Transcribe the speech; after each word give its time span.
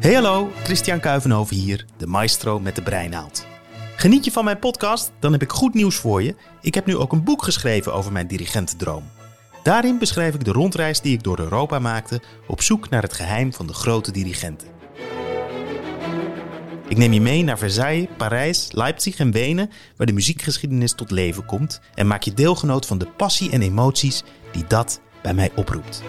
Hey 0.00 0.14
hallo, 0.14 0.50
Christian 0.62 1.00
Kuivenhoven 1.00 1.56
hier, 1.56 1.84
de 1.96 2.06
maestro 2.06 2.60
met 2.60 2.74
de 2.76 2.82
breinaald. 2.82 3.46
Geniet 3.96 4.24
je 4.24 4.30
van 4.32 4.44
mijn 4.44 4.58
podcast? 4.58 5.12
Dan 5.18 5.32
heb 5.32 5.42
ik 5.42 5.50
goed 5.50 5.74
nieuws 5.74 5.96
voor 5.96 6.22
je. 6.22 6.34
Ik 6.60 6.74
heb 6.74 6.86
nu 6.86 6.96
ook 6.96 7.12
een 7.12 7.24
boek 7.24 7.42
geschreven 7.42 7.94
over 7.94 8.12
mijn 8.12 8.26
dirigentendroom. 8.26 9.02
Daarin 9.62 9.98
beschrijf 9.98 10.34
ik 10.34 10.44
de 10.44 10.52
rondreis 10.52 11.00
die 11.00 11.12
ik 11.12 11.22
door 11.22 11.38
Europa 11.38 11.78
maakte 11.78 12.20
op 12.46 12.62
zoek 12.62 12.88
naar 12.88 13.02
het 13.02 13.12
geheim 13.12 13.52
van 13.52 13.66
de 13.66 13.72
grote 13.72 14.12
dirigenten. 14.12 14.68
Ik 16.88 16.96
neem 16.96 17.12
je 17.12 17.20
mee 17.20 17.42
naar 17.42 17.58
Versailles, 17.58 18.08
Parijs, 18.16 18.72
Leipzig 18.72 19.18
en 19.18 19.30
Wenen, 19.30 19.70
waar 19.96 20.06
de 20.06 20.12
muziekgeschiedenis 20.12 20.92
tot 20.92 21.10
leven 21.10 21.44
komt 21.44 21.80
en 21.94 22.06
maak 22.06 22.22
je 22.22 22.34
deelgenoot 22.34 22.86
van 22.86 22.98
de 22.98 23.06
passie 23.06 23.50
en 23.50 23.62
emoties 23.62 24.22
die 24.52 24.64
dat 24.68 25.00
bij 25.22 25.34
mij 25.34 25.50
oproept. 25.54 26.02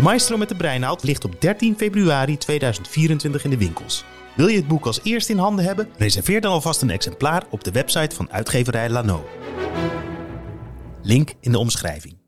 De 0.00 0.06
Maestro 0.06 0.36
met 0.36 0.48
de 0.48 0.56
Breinaald 0.56 1.02
ligt 1.02 1.24
op 1.24 1.40
13 1.40 1.76
februari 1.76 2.36
2024 2.36 3.44
in 3.44 3.50
de 3.50 3.58
winkels. 3.58 4.04
Wil 4.36 4.46
je 4.46 4.56
het 4.56 4.68
boek 4.68 4.86
als 4.86 5.00
eerste 5.02 5.32
in 5.32 5.38
handen 5.38 5.64
hebben? 5.64 5.88
Reserveer 5.96 6.40
dan 6.40 6.52
alvast 6.52 6.82
een 6.82 6.90
exemplaar 6.90 7.46
op 7.50 7.64
de 7.64 7.70
website 7.70 8.16
van 8.16 8.32
uitgeverij 8.32 8.88
Lano. 8.88 9.28
Link 11.02 11.32
in 11.40 11.52
de 11.52 11.58
omschrijving. 11.58 12.18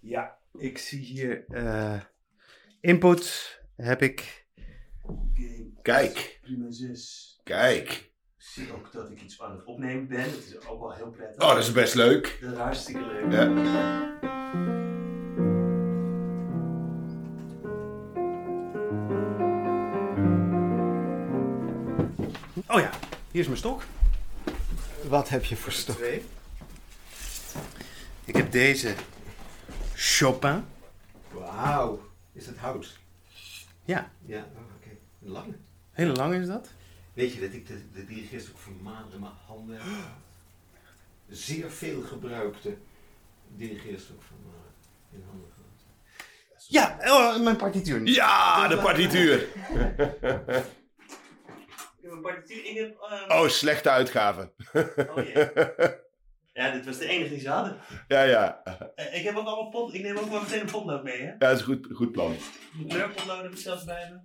Ja, 0.00 0.38
ik 0.58 0.78
zie 0.78 1.00
hier 1.00 1.44
uh, 1.48 2.00
input 2.80 3.60
heb 3.76 4.02
ik. 4.02 4.46
Kijk. 5.82 6.38
Prima 6.42 6.70
6. 6.70 7.40
Kijk. 7.42 7.90
Ik 7.90 8.12
zie 8.36 8.72
ook 8.72 8.92
dat 8.92 9.10
ik 9.10 9.22
iets 9.22 9.40
aan 9.40 9.56
het 9.56 9.64
opnemen 9.64 10.08
ben. 10.08 10.24
Dat 10.30 10.44
is 10.46 10.66
ook 10.66 10.80
wel 10.80 10.92
heel 10.92 11.10
prettig. 11.10 11.42
Oh, 11.42 11.48
dat 11.48 11.62
is 11.62 11.72
best 11.72 11.94
leuk. 11.94 12.38
Dat 12.40 12.52
is 12.52 12.58
hartstikke 12.58 13.06
leuk. 13.06 13.32
Ja. 13.32 14.41
Oh 22.72 22.80
ja, 22.80 22.90
hier 23.30 23.40
is 23.40 23.46
mijn 23.46 23.58
stok. 23.58 23.82
Wat 25.08 25.28
heb 25.28 25.44
je 25.44 25.56
voor 25.56 25.72
stok? 25.72 25.96
Twee. 25.96 26.24
Ik 28.24 28.36
heb 28.36 28.52
deze 28.52 28.94
Chopin. 29.94 30.64
Wauw. 31.30 32.10
Is 32.32 32.44
dat 32.44 32.56
hout? 32.56 32.98
Ja, 33.84 34.10
Ja, 34.26 34.38
oh, 34.38 34.74
oké. 34.76 34.88
Een 35.22 35.30
lange. 35.30 35.54
hele 35.90 36.12
lang 36.12 36.34
is 36.34 36.46
dat. 36.46 36.68
Weet 37.12 37.32
je 37.32 37.40
dat 37.40 37.52
ik 37.52 37.66
de, 37.66 37.80
de 37.94 38.04
dirigeerstok 38.04 38.58
van 38.58 38.82
Maan 38.82 39.12
in 39.12 39.20
mijn 39.20 39.32
handen 39.46 39.76
heb? 39.76 39.84
Zeer 41.28 41.70
veel 41.70 42.02
gebruikte 42.02 42.76
dirigeerstok 43.56 44.22
van 44.22 44.36
Maan 44.44 44.72
in 45.10 45.24
handen 45.28 45.50
gehad. 45.54 46.66
Ja, 46.68 46.98
oh, 47.00 47.42
mijn 47.42 47.56
partituur. 47.56 48.06
Ja, 48.06 48.68
de 48.68 48.78
partituur. 48.78 49.46
Een 52.12 52.20
partituur 52.20 52.64
in 52.64 52.76
ehm, 52.76 53.30
Oh, 53.40 53.48
slechte 53.48 53.90
uitgave. 53.90 54.52
oh, 54.72 55.24
jee. 55.24 55.50
Ja, 56.54 56.70
dit 56.70 56.86
was 56.86 56.98
de 56.98 57.06
enige 57.06 57.28
die 57.30 57.40
ze 57.40 57.48
hadden. 57.48 57.76
Ja, 58.08 58.22
ja. 58.22 58.62
Eh, 58.94 59.18
ik 59.18 59.24
heb 59.24 59.36
ook 59.36 59.46
allemaal 59.46 59.68
pot... 59.70 59.94
Ik 59.94 60.02
neem 60.02 60.16
ook 60.16 60.30
wel 60.30 60.40
meteen 60.40 60.60
een 60.60 60.70
potlood 60.70 61.02
mee, 61.02 61.20
hè. 61.20 61.26
Ja, 61.26 61.36
dat 61.38 61.52
is 61.52 61.58
een 61.58 61.64
goed, 61.66 61.88
goed 61.92 62.12
plan. 62.12 62.36
De 62.78 62.86
kleurpotlood 62.86 63.42
heb 63.42 63.52
ik 63.52 63.58
zelfs 63.58 63.84
bij 63.84 64.10
me. 64.10 64.20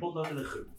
Potlood 0.00 0.28
en 0.28 0.36
een 0.36 0.44
gum. 0.44 0.76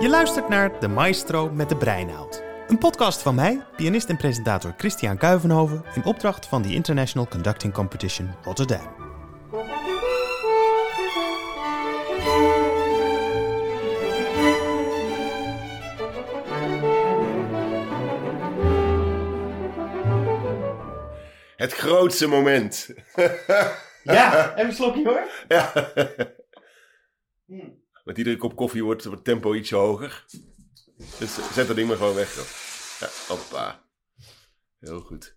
Je 0.00 0.08
luistert 0.08 0.48
naar 0.48 0.80
De 0.80 0.88
Maestro 0.88 1.50
met 1.50 1.68
de 1.68 1.76
Breinaald. 1.76 2.42
Een 2.68 2.78
podcast 2.78 3.22
van 3.22 3.34
mij, 3.34 3.66
pianist 3.76 4.08
en 4.08 4.16
presentator 4.16 4.74
Christian 4.76 5.16
Kuivenhoven... 5.16 5.84
in 5.94 6.04
opdracht 6.04 6.46
van 6.46 6.62
de 6.62 6.72
International 6.72 7.28
Conducting 7.28 7.72
Competition 7.72 8.30
Rotterdam. 8.42 8.80
Het 21.56 21.72
grootste 21.72 22.26
moment. 22.26 22.94
Ja, 24.02 24.50
even 24.54 24.66
een 24.66 24.74
slokje 24.74 25.04
hoor. 25.04 25.28
Ja. 25.48 25.92
Met 28.04 28.18
iedere 28.18 28.36
kop 28.36 28.56
koffie 28.56 28.84
wordt 28.84 29.04
het 29.04 29.24
tempo 29.24 29.54
ietsje 29.54 29.76
hoger. 29.76 30.24
Dus 31.18 31.30
zet 31.52 31.66
dat 31.66 31.76
ding 31.76 31.88
maar 31.88 31.96
gewoon 31.96 32.14
weg. 32.14 32.34
joh. 32.34 32.44
Ja, 33.00 33.08
hoppa. 33.28 33.80
Heel 34.80 35.00
goed. 35.00 35.36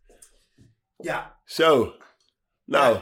Ja. 0.98 1.40
Zo. 1.46 1.94
Nou. 2.66 3.00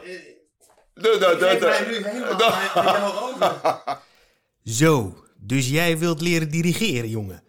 Geef 0.94 1.20
da. 1.20 1.68
mij 1.68 1.88
nu 1.88 2.08
helemaal 2.08 3.24
over. 3.24 3.84
Zo, 4.64 5.24
dus 5.38 5.70
jij 5.70 5.98
wilt 5.98 6.22
leren 6.22 6.50
dirigeren, 6.50 7.10
jongen. 7.10 7.44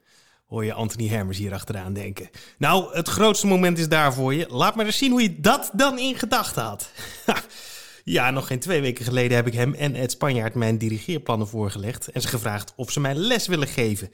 Hoor 0.46 0.64
je 0.64 0.72
Anthony 0.72 1.08
Hermers 1.08 1.38
hier 1.38 1.52
achteraan 1.52 1.92
denken. 1.92 2.30
Nou, 2.58 2.94
het 2.94 3.08
grootste 3.08 3.46
moment 3.46 3.78
is 3.78 3.88
daar 3.88 4.14
voor 4.14 4.34
je. 4.34 4.46
Laat 4.48 4.74
maar 4.74 4.86
eens 4.86 4.98
zien 4.98 5.10
hoe 5.10 5.22
je 5.22 5.40
dat 5.40 5.70
dan 5.72 5.98
in 5.98 6.14
gedachten 6.14 6.62
had. 6.62 6.90
ja, 8.04 8.30
nog 8.30 8.46
geen 8.46 8.58
twee 8.58 8.80
weken 8.80 9.04
geleden 9.04 9.36
heb 9.36 9.46
ik 9.46 9.54
hem 9.54 9.74
en 9.74 9.94
Ed 9.94 10.10
Spanjaard 10.10 10.54
mijn 10.54 10.78
dirigeerplannen 10.78 11.48
voorgelegd... 11.48 12.08
en 12.10 12.20
ze 12.20 12.28
gevraagd 12.28 12.72
of 12.76 12.90
ze 12.90 13.00
mij 13.00 13.14
les 13.14 13.46
willen 13.46 13.68
geven. 13.68 14.10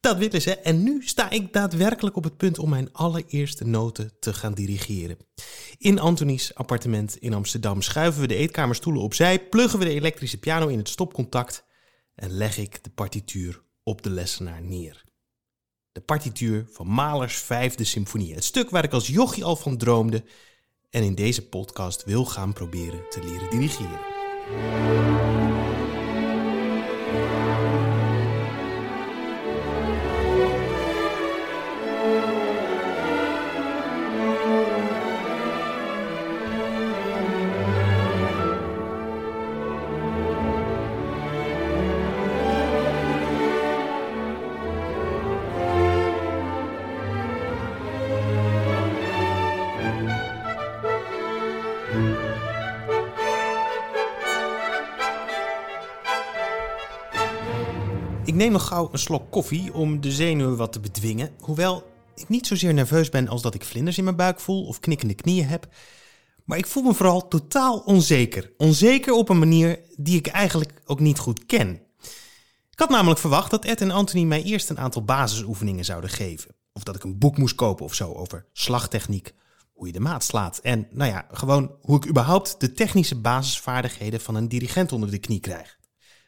Dat 0.00 0.16
willen 0.16 0.42
ze 0.42 0.56
en 0.56 0.82
nu 0.82 1.02
sta 1.02 1.30
ik 1.30 1.52
daadwerkelijk 1.52 2.16
op 2.16 2.24
het 2.24 2.36
punt 2.36 2.58
om 2.58 2.68
mijn 2.68 2.92
allereerste 2.92 3.64
noten 3.64 4.12
te 4.20 4.32
gaan 4.34 4.54
dirigeren. 4.54 5.16
In 5.78 5.98
Antonies 5.98 6.54
appartement 6.54 7.16
in 7.16 7.34
Amsterdam 7.34 7.82
schuiven 7.82 8.20
we 8.20 8.26
de 8.26 8.34
eetkamerstoelen 8.34 9.02
opzij, 9.02 9.48
pluggen 9.48 9.78
we 9.78 9.84
de 9.84 9.94
elektrische 9.94 10.38
piano 10.38 10.66
in 10.66 10.78
het 10.78 10.88
stopcontact 10.88 11.64
en 12.14 12.30
leg 12.30 12.58
ik 12.58 12.84
de 12.84 12.90
partituur 12.90 13.62
op 13.82 14.02
de 14.02 14.10
lessenaar 14.10 14.62
neer. 14.62 15.04
De 15.92 16.00
partituur 16.00 16.66
van 16.70 16.86
Mahlers 16.86 17.36
vijfde 17.36 17.84
symfonie, 17.84 18.34
het 18.34 18.44
stuk 18.44 18.70
waar 18.70 18.84
ik 18.84 18.92
als 18.92 19.06
jochie 19.06 19.44
al 19.44 19.56
van 19.56 19.76
droomde 19.76 20.24
en 20.90 21.02
in 21.02 21.14
deze 21.14 21.48
podcast 21.48 22.04
wil 22.04 22.24
gaan 22.24 22.52
proberen 22.52 23.00
te 23.10 23.24
leren 23.24 23.50
dirigeren. 23.50 23.98
Nog 58.48 58.66
gauw 58.66 58.88
een 58.92 58.98
slok 58.98 59.30
koffie 59.30 59.74
om 59.74 60.00
de 60.00 60.12
zenuwen 60.12 60.56
wat 60.56 60.72
te 60.72 60.80
bedwingen. 60.80 61.30
Hoewel 61.40 61.86
ik 62.14 62.28
niet 62.28 62.46
zozeer 62.46 62.74
nerveus 62.74 63.08
ben 63.08 63.28
als 63.28 63.42
dat 63.42 63.54
ik 63.54 63.64
vlinders 63.64 63.98
in 63.98 64.04
mijn 64.04 64.16
buik 64.16 64.40
voel 64.40 64.66
of 64.66 64.80
knikkende 64.80 65.14
knieën 65.14 65.46
heb. 65.46 65.68
Maar 66.44 66.58
ik 66.58 66.66
voel 66.66 66.82
me 66.82 66.94
vooral 66.94 67.28
totaal 67.28 67.78
onzeker. 67.78 68.52
Onzeker 68.56 69.12
op 69.12 69.28
een 69.28 69.38
manier 69.38 69.80
die 69.96 70.18
ik 70.18 70.26
eigenlijk 70.26 70.72
ook 70.86 71.00
niet 71.00 71.18
goed 71.18 71.46
ken. 71.46 71.80
Ik 72.70 72.78
had 72.78 72.88
namelijk 72.88 73.20
verwacht 73.20 73.50
dat 73.50 73.64
Ed 73.64 73.80
en 73.80 73.90
Anthony 73.90 74.24
mij 74.24 74.42
eerst 74.42 74.70
een 74.70 74.78
aantal 74.78 75.04
basisoefeningen 75.04 75.84
zouden 75.84 76.10
geven. 76.10 76.54
Of 76.72 76.82
dat 76.82 76.96
ik 76.96 77.04
een 77.04 77.18
boek 77.18 77.38
moest 77.38 77.54
kopen 77.54 77.84
of 77.84 77.94
zo 77.94 78.12
over 78.12 78.46
slagtechniek, 78.52 79.34
hoe 79.72 79.86
je 79.86 79.92
de 79.92 80.00
maat 80.00 80.24
slaat. 80.24 80.58
En 80.58 80.88
nou 80.90 81.10
ja, 81.10 81.26
gewoon 81.30 81.76
hoe 81.80 81.96
ik 81.96 82.08
überhaupt 82.08 82.60
de 82.60 82.72
technische 82.72 83.20
basisvaardigheden 83.20 84.20
van 84.20 84.34
een 84.34 84.48
dirigent 84.48 84.92
onder 84.92 85.10
de 85.10 85.18
knie 85.18 85.40
krijg. 85.40 85.77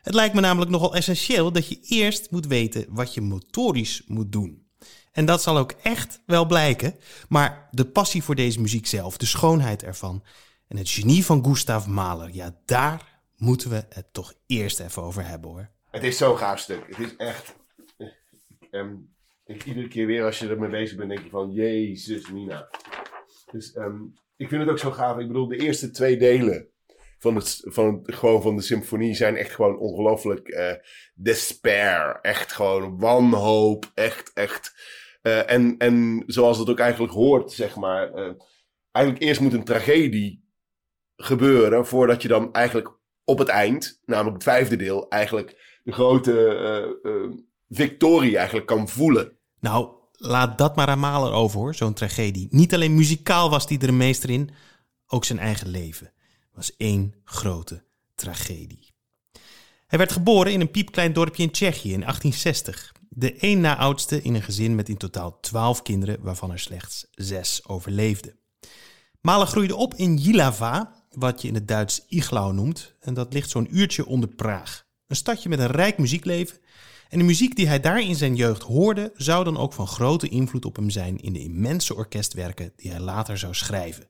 Het 0.02 0.14
lijkt 0.14 0.35
me 0.35 0.41
namelijk 0.41 0.70
nogal 0.70 0.94
essentieel 0.94 1.52
dat 1.52 1.69
je 1.69 1.79
eerst 1.82 2.31
moet 2.31 2.47
weten 2.47 2.87
wat 2.88 3.14
je 3.14 3.20
motorisch 3.20 4.02
moet 4.06 4.32
doen. 4.32 4.69
En 5.12 5.25
dat 5.25 5.43
zal 5.43 5.58
ook 5.58 5.73
echt 5.82 6.23
wel 6.26 6.47
blijken, 6.47 6.94
maar 7.29 7.69
de 7.70 7.85
passie 7.85 8.23
voor 8.23 8.35
deze 8.35 8.61
muziek 8.61 8.87
zelf, 8.87 9.17
de 9.17 9.26
schoonheid 9.26 9.82
ervan 9.82 10.23
en 10.69 10.76
het 10.76 10.91
genie 10.91 11.25
van 11.25 11.44
Gustav 11.44 11.87
Mahler, 11.87 12.31
ja, 12.32 12.56
daar 12.64 13.23
moeten 13.37 13.70
we 13.70 13.85
het 13.88 14.12
toch 14.12 14.35
eerst 14.47 14.81
even 14.81 15.02
over 15.02 15.26
hebben 15.26 15.50
hoor. 15.50 15.70
Het 15.91 16.02
is 16.02 16.17
zo'n 16.17 16.38
gaaf 16.38 16.58
stuk. 16.58 16.85
Het 16.87 16.99
is 16.99 17.17
echt. 17.17 17.56
ehm, 18.70 18.94
ik, 19.44 19.64
iedere 19.64 19.88
keer 19.88 20.06
weer 20.06 20.25
als 20.25 20.38
je 20.38 20.49
ermee 20.49 20.70
bezig 20.70 20.97
bent, 20.97 21.08
denk 21.08 21.23
je 21.25 21.31
van 21.31 21.52
Jezus, 21.52 22.31
Mina. 22.31 22.69
Dus 23.50 23.73
ehm, 23.73 24.02
ik 24.37 24.49
vind 24.49 24.61
het 24.61 24.70
ook 24.70 24.79
zo 24.79 24.91
gaaf. 24.91 25.19
Ik 25.19 25.26
bedoel, 25.26 25.49
de 25.49 25.56
eerste 25.56 25.91
twee 25.91 26.17
delen 26.17 26.69
van, 27.21 27.35
het, 27.35 27.61
van, 27.63 28.01
gewoon 28.05 28.43
van 28.43 28.57
de 28.57 28.63
symfonie 28.63 29.15
zijn 29.15 29.37
echt 29.37 29.55
gewoon 29.55 29.79
ongelooflijk 29.79 30.49
eh, 30.49 30.75
despair. 31.15 32.19
Echt 32.23 32.53
gewoon 32.53 32.99
wanhoop. 32.99 33.91
Echt, 33.95 34.31
echt 34.35 34.75
Eh, 35.23 35.51
en, 35.51 35.77
en 35.79 36.23
zoals 36.27 36.59
het 36.59 36.71
ook 36.71 36.79
eigenlijk 36.79 37.13
hoort, 37.13 37.53
zeg 37.53 37.77
maar. 37.77 38.13
eh, 38.15 38.33
eigenlijk 38.93 39.25
eerst 39.25 39.41
moet 39.41 39.53
een 39.53 39.65
tragedie 39.65 40.49
gebeuren. 41.17 41.87
voordat 41.87 42.23
je 42.23 42.29
dan 42.29 42.53
eigenlijk 42.53 42.99
op 43.25 43.39
het 43.39 43.49
eind, 43.49 44.01
namelijk 44.05 44.35
het 44.35 44.43
vijfde 44.43 44.77
deel, 44.77 45.09
eigenlijk 45.09 45.81
de 45.83 45.93
grote 45.93 47.01
victorie 47.69 48.37
eigenlijk 48.37 48.67
kan 48.67 48.89
voelen. 48.89 49.39
Nou, 49.61 49.95
laat 50.13 50.59
dat 50.59 50.77
maar 50.77 50.89
aan 50.89 50.99
Mahler 50.99 51.33
over 51.33 51.59
hoor, 51.59 51.75
zo'n 51.75 51.95
tragedie. 51.95 52.47
Niet 52.51 52.75
alleen 52.75 52.95
muzikaal 52.95 53.51
was 53.51 53.69
hij 53.69 53.79
er 53.79 53.89
een 53.89 53.97
meester 53.97 54.31
in, 54.31 54.51
ook 55.07 55.25
zijn 55.25 55.39
eigen 55.39 55.69
leven 55.69 56.13
was 56.61 56.77
één 56.77 57.15
grote 57.25 57.83
tragedie. 58.15 58.93
Hij 59.87 59.99
werd 59.99 60.12
geboren 60.12 60.53
in 60.53 60.61
een 60.61 60.71
piepklein 60.71 61.12
dorpje 61.12 61.43
in 61.43 61.51
Tsjechië 61.51 61.93
in 61.93 62.01
1860. 62.01 62.93
De 63.09 63.35
één 63.35 63.61
na 63.61 63.77
oudste 63.77 64.23
in 64.23 64.35
een 64.35 64.43
gezin 64.43 64.75
met 64.75 64.89
in 64.89 64.97
totaal 64.97 65.41
twaalf 65.41 65.83
kinderen, 65.83 66.23
waarvan 66.23 66.53
er 66.53 66.59
slechts 66.59 67.07
zes 67.11 67.67
overleefden. 67.67 68.39
Mahler 69.21 69.47
groeide 69.47 69.77
op 69.77 69.95
in 69.95 70.17
Jihlava, 70.17 71.05
wat 71.11 71.43
je 71.43 71.49
in 71.49 71.55
het 71.55 71.69
Duits 71.69 72.05
Iglau 72.09 72.53
noemt, 72.53 72.95
en 73.01 73.15
dat 73.15 73.33
ligt 73.33 73.51
zo'n 73.51 73.77
uurtje 73.77 74.07
onder 74.07 74.29
Praag. 74.29 74.87
Een 75.07 75.17
stadje 75.17 75.49
met 75.49 75.59
een 75.59 75.67
rijk 75.67 75.99
muziekleven. 75.99 76.59
En 77.09 77.19
de 77.19 77.25
muziek 77.25 77.57
die 77.57 77.67
hij 77.67 77.81
daar 77.81 78.01
in 78.01 78.17
zijn 78.17 78.37
jeugd 78.37 78.62
hoorde, 78.62 79.12
zou 79.15 79.45
dan 79.45 79.57
ook 79.57 79.73
van 79.73 79.87
grote 79.87 80.29
invloed 80.29 80.65
op 80.65 80.77
hem 80.77 80.91
zijn 80.91 81.21
in 81.21 81.33
de 81.33 81.43
immense 81.43 81.95
orkestwerken 81.95 82.73
die 82.77 82.91
hij 82.91 83.01
later 83.01 83.39
zou 83.39 83.55
schrijven. 83.55 84.09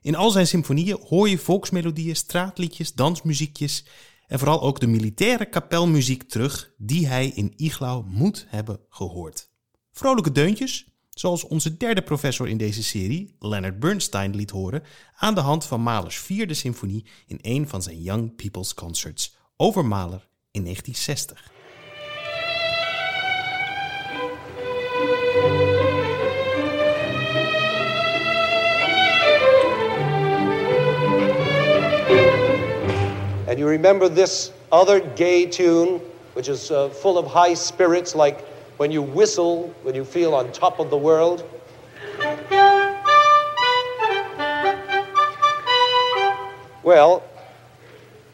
In 0.00 0.14
al 0.14 0.30
zijn 0.30 0.46
symfonieën 0.46 0.98
hoor 1.08 1.28
je 1.28 1.38
volksmelodieën, 1.38 2.16
straatliedjes, 2.16 2.92
dansmuziekjes 2.92 3.84
en 4.26 4.38
vooral 4.38 4.62
ook 4.62 4.80
de 4.80 4.86
militaire 4.86 5.48
kapelmuziek 5.48 6.22
terug 6.22 6.72
die 6.76 7.06
hij 7.06 7.28
in 7.28 7.52
Iglau 7.56 8.04
moet 8.06 8.46
hebben 8.48 8.80
gehoord. 8.88 9.50
Vrolijke 9.92 10.32
deuntjes, 10.32 10.86
zoals 11.10 11.44
onze 11.44 11.76
derde 11.76 12.02
professor 12.02 12.48
in 12.48 12.56
deze 12.56 12.82
serie, 12.82 13.36
Leonard 13.38 13.78
Bernstein, 13.78 14.34
liet 14.34 14.50
horen 14.50 14.82
aan 15.14 15.34
de 15.34 15.40
hand 15.40 15.64
van 15.64 15.80
Mahlers 15.80 16.18
vierde 16.18 16.54
symfonie 16.54 17.06
in 17.26 17.38
een 17.42 17.68
van 17.68 17.82
zijn 17.82 18.02
Young 18.02 18.36
People's 18.36 18.74
Concerts 18.74 19.36
over 19.56 19.84
Mahler 19.84 20.28
in 20.50 20.62
1960. 20.62 21.57
And 33.48 33.58
you 33.58 33.66
remember 33.66 34.10
this 34.10 34.52
other 34.70 35.00
gay 35.00 35.46
tune, 35.46 36.02
which 36.34 36.48
is 36.48 36.70
uh, 36.70 36.90
full 36.90 37.16
of 37.16 37.26
high 37.26 37.54
spirits, 37.54 38.14
like 38.14 38.46
when 38.76 38.90
you 38.90 39.00
whistle, 39.00 39.74
when 39.84 39.94
you 39.94 40.04
feel 40.04 40.34
on 40.34 40.52
top 40.52 40.78
of 40.78 40.90
the 40.90 40.98
world? 40.98 41.48
Well, 46.82 47.22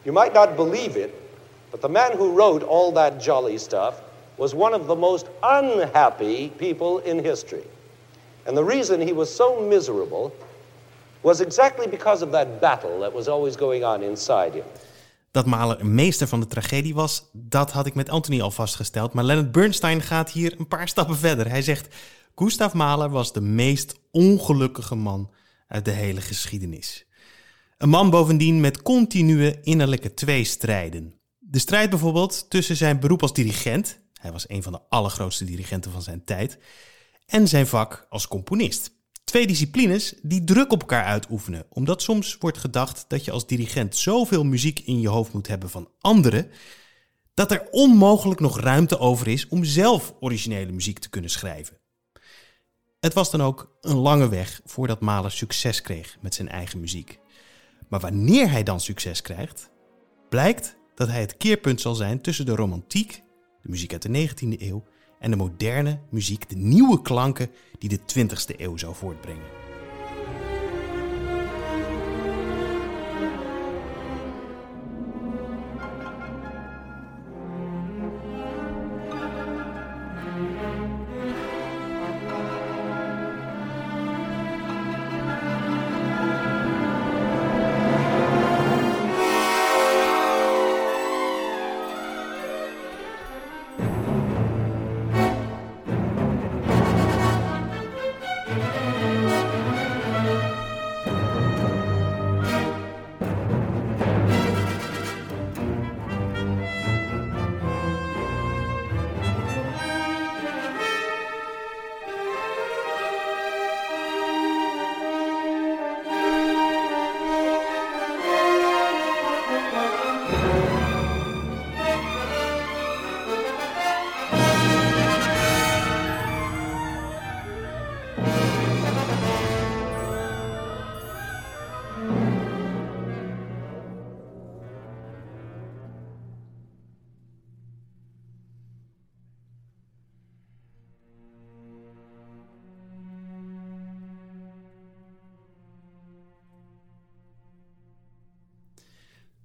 you 0.05 0.11
might 0.11 0.35
not 0.35 0.57
believe 0.57 0.97
it, 0.97 1.15
but 1.71 1.81
the 1.81 1.89
man 1.89 2.17
who 2.17 2.33
wrote 2.33 2.65
all 2.65 2.91
that 2.93 3.21
jolly 3.21 3.59
stuff 3.59 4.01
was 4.37 4.53
one 4.53 4.75
of 4.75 4.89
the 4.89 4.97
most 4.97 5.29
unhappy 5.45 6.49
people 6.59 6.99
in 6.99 7.23
history. 7.23 7.63
And 8.47 8.57
the 8.57 8.65
reason 8.65 9.01
he 9.01 9.13
was 9.13 9.33
so 9.33 9.61
miserable 9.61 10.35
was 11.23 11.41
exactly 11.41 11.87
because 11.87 12.21
of 12.21 12.33
that 12.33 12.61
battle 12.61 12.99
that 12.99 13.13
was 13.13 13.29
always 13.29 13.55
going 13.55 13.85
on 13.85 14.03
inside 14.03 14.55
him. 14.55 14.65
Dat 15.35 15.47
Mahler 15.47 15.81
een 15.81 15.95
meester 15.95 16.29
van 16.29 16.41
de 16.41 16.47
tragedie 16.47 16.95
was, 16.95 17.31
dat 17.33 17.73
had 17.73 17.87
ik 17.87 17.95
met 17.95 18.09
Anthony 18.09 18.41
al 18.41 18.51
vastgesteld. 18.51 19.13
Maar 19.13 19.25
Leonard 19.25 19.53
Bernstein 19.53 20.03
gaat 20.03 20.31
hier 20.31 20.55
een 20.59 20.69
paar 20.69 20.89
stappen 20.89 21.17
verder. 21.17 21.49
Hij 21.49 21.63
zegt: 21.63 21.95
Gustav 22.35 22.73
Mahler 22.73 23.11
was 23.11 23.33
de 23.33 23.41
meest 23.41 23.95
ongelukkige 24.11 24.95
man 24.95 25.31
uit 25.69 25.85
de 25.85 25.91
hele 25.91 26.21
geschiedenis. 26.21 27.07
Een 27.79 27.89
man 27.89 28.11
bovendien 28.11 28.61
met 28.61 28.83
continue 28.83 29.61
innerlijke 29.61 30.15
tweestrijden. 30.15 31.15
De 31.39 31.59
strijd 31.59 31.91
bijvoorbeeld 31.91 32.51
tussen 32.51 32.77
zijn 32.77 33.01
beroep 33.01 33.23
als 33.23 33.33
dirigent, 33.33 34.01
hij 34.21 34.33
was 34.33 34.49
een 34.49 34.63
van 34.63 34.73
de 34.73 34.81
allergrootste 34.89 35.45
dirigenten 35.45 35.91
van 35.91 36.03
zijn 36.03 36.25
tijd, 36.25 36.59
en 37.27 37.49
zijn 37.49 37.67
vak 37.67 38.07
als 38.09 38.29
componist. 38.29 38.91
Twee 39.35 39.47
disciplines 39.47 40.15
die 40.23 40.45
druk 40.45 40.73
op 40.73 40.81
elkaar 40.81 41.05
uitoefenen, 41.05 41.67
omdat 41.69 42.03
soms 42.03 42.37
wordt 42.39 42.59
gedacht 42.59 43.05
dat 43.09 43.25
je 43.25 43.31
als 43.31 43.47
dirigent 43.47 43.97
zoveel 43.97 44.45
muziek 44.45 44.81
in 44.81 45.01
je 45.01 45.09
hoofd 45.09 45.33
moet 45.33 45.47
hebben 45.47 45.71
van 45.71 45.89
anderen, 46.01 46.51
dat 47.35 47.51
er 47.51 47.69
onmogelijk 47.71 48.41
nog 48.41 48.61
ruimte 48.61 48.99
over 48.99 49.29
is 49.29 49.49
om 49.49 49.65
zelf 49.65 50.15
originele 50.21 50.73
muziek 50.73 50.99
te 50.99 51.09
kunnen 51.09 51.31
schrijven. 51.31 51.79
Het 53.01 53.13
was 53.13 53.31
dan 53.31 53.43
ook 53.43 53.77
een 53.81 53.97
lange 53.97 54.29
weg 54.29 54.61
voordat 54.65 55.01
Mahler 55.01 55.31
succes 55.31 55.81
kreeg 55.81 56.17
met 56.21 56.35
zijn 56.35 56.49
eigen 56.49 56.81
muziek. 56.81 57.19
Maar 57.89 58.01
wanneer 58.01 58.51
hij 58.51 58.63
dan 58.63 58.81
succes 58.81 59.23
krijgt, 59.23 59.71
blijkt 60.29 60.77
dat 60.95 61.09
hij 61.09 61.21
het 61.21 61.37
keerpunt 61.37 61.81
zal 61.81 61.95
zijn 61.95 62.21
tussen 62.21 62.47
de 62.47 62.55
romantiek, 62.55 63.23
de 63.63 63.69
muziek 63.69 63.93
uit 63.93 64.03
de 64.03 64.29
19e 64.29 64.61
eeuw, 64.61 64.85
en 65.19 65.31
de 65.31 65.37
moderne 65.37 66.01
muziek, 66.11 66.49
de 66.49 66.57
nieuwe 66.57 67.03
klanken 67.03 67.51
die 67.79 67.89
de 67.89 67.99
20e 67.99 68.61
eeuw 68.61 68.77
zou 68.77 68.95
voortbrengen. 68.95 69.64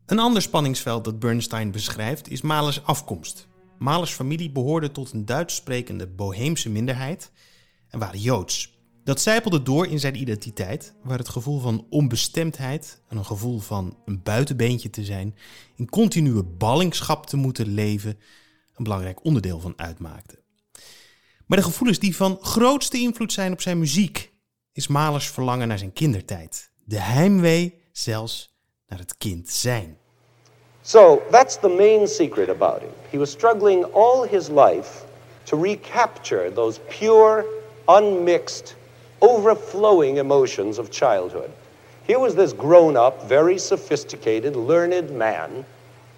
Een 0.09 0.19
ander 0.19 0.41
spanningsveld 0.41 1.03
dat 1.03 1.19
Bernstein 1.19 1.71
beschrijft 1.71 2.29
is 2.29 2.41
Mahlers 2.41 2.83
afkomst. 2.83 3.47
Mahlers 3.77 4.11
familie 4.11 4.51
behoorde 4.51 4.91
tot 4.91 5.11
een 5.11 5.25
Duits 5.25 5.55
sprekende 5.55 6.07
boheemse 6.07 6.69
minderheid 6.69 7.31
en 7.89 7.99
waren 7.99 8.19
Joods. 8.19 8.77
Dat 9.03 9.21
zijpelde 9.21 9.61
door 9.61 9.87
in 9.87 9.99
zijn 9.99 10.21
identiteit, 10.21 10.93
waar 11.03 11.17
het 11.17 11.29
gevoel 11.29 11.59
van 11.59 11.85
onbestemdheid 11.89 13.01
en 13.07 13.17
een 13.17 13.25
gevoel 13.25 13.59
van 13.59 13.97
een 14.05 14.23
buitenbeentje 14.23 14.89
te 14.89 15.05
zijn, 15.05 15.35
in 15.75 15.89
continue 15.89 16.43
ballingschap 16.43 17.25
te 17.25 17.37
moeten 17.37 17.67
leven, 17.67 18.17
een 18.75 18.83
belangrijk 18.83 19.25
onderdeel 19.25 19.59
van 19.59 19.73
uitmaakte. 19.75 20.39
Maar 21.45 21.57
de 21.57 21.63
gevoelens 21.63 21.99
die 21.99 22.15
van 22.15 22.37
grootste 22.41 22.97
invloed 22.97 23.33
zijn 23.33 23.51
op 23.51 23.61
zijn 23.61 23.79
muziek, 23.79 24.33
is 24.71 24.87
Mahlers 24.87 25.27
verlangen 25.27 25.67
naar 25.67 25.77
zijn 25.77 25.93
kindertijd. 25.93 26.71
De 26.83 26.99
heimwee 26.99 27.81
zelfs 27.91 28.57
naar 28.87 28.99
het 28.99 29.17
kind 29.17 29.49
zijn. 29.49 29.98
So 30.89 31.21
that's 31.29 31.57
the 31.57 31.69
main 31.69 32.07
secret 32.07 32.49
about 32.49 32.81
him. 32.81 32.89
He 33.11 33.19
was 33.19 33.31
struggling 33.31 33.83
all 33.83 34.23
his 34.23 34.49
life 34.49 35.03
to 35.45 35.55
recapture 35.55 36.49
those 36.49 36.79
pure, 36.89 37.45
unmixed, 37.87 38.73
overflowing 39.21 40.17
emotions 40.17 40.79
of 40.79 40.89
childhood. 40.89 41.51
Here 42.07 42.17
was 42.17 42.33
this 42.33 42.53
grown 42.53 42.97
up, 42.97 43.29
very 43.29 43.59
sophisticated, 43.59 44.55
learned 44.55 45.11
man 45.11 45.63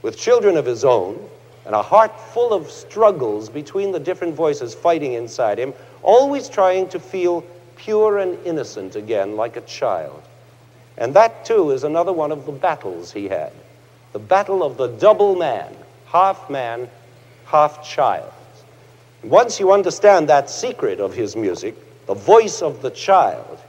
with 0.04 0.18
children 0.18 0.56
of 0.56 0.66
his 0.66 0.86
own 0.86 1.20
and 1.66 1.76
a 1.76 1.82
heart 1.82 2.18
full 2.18 2.54
of 2.54 2.72
struggles 2.72 3.50
between 3.50 3.92
the 3.92 4.00
different 4.00 4.36
voices 4.36 4.74
fighting 4.74 5.16
inside 5.16 5.60
him, 5.60 5.74
always 6.02 6.48
trying 6.48 6.88
to 6.88 7.00
feel 7.02 7.44
pure 7.76 8.20
and 8.20 8.40
innocent 8.46 8.96
again, 8.96 9.36
like 9.36 9.58
a 9.58 9.62
child. 9.62 10.24
And 10.98 11.14
that, 11.16 11.44
too, 11.44 11.72
is 11.72 11.84
another 11.84 12.14
one 12.14 12.32
of 12.32 12.46
the 12.46 12.54
battles 12.54 13.12
he 13.12 13.28
had 13.28 13.52
the 14.12 14.20
battle 14.20 14.62
of 14.62 14.76
the 14.78 14.96
double 14.98 15.36
man, 15.36 15.68
half 16.06 16.50
man, 16.50 16.90
half 17.44 17.82
child. 17.96 18.32
Once 19.24 19.58
you 19.58 19.74
understand 19.74 20.28
that 20.28 20.50
secret 20.50 21.00
of 21.00 21.14
his 21.14 21.36
music, 21.36 21.76
the 22.06 22.16
voice 22.16 22.62
of 22.62 22.82
the 22.82 22.92
child, 22.92 23.60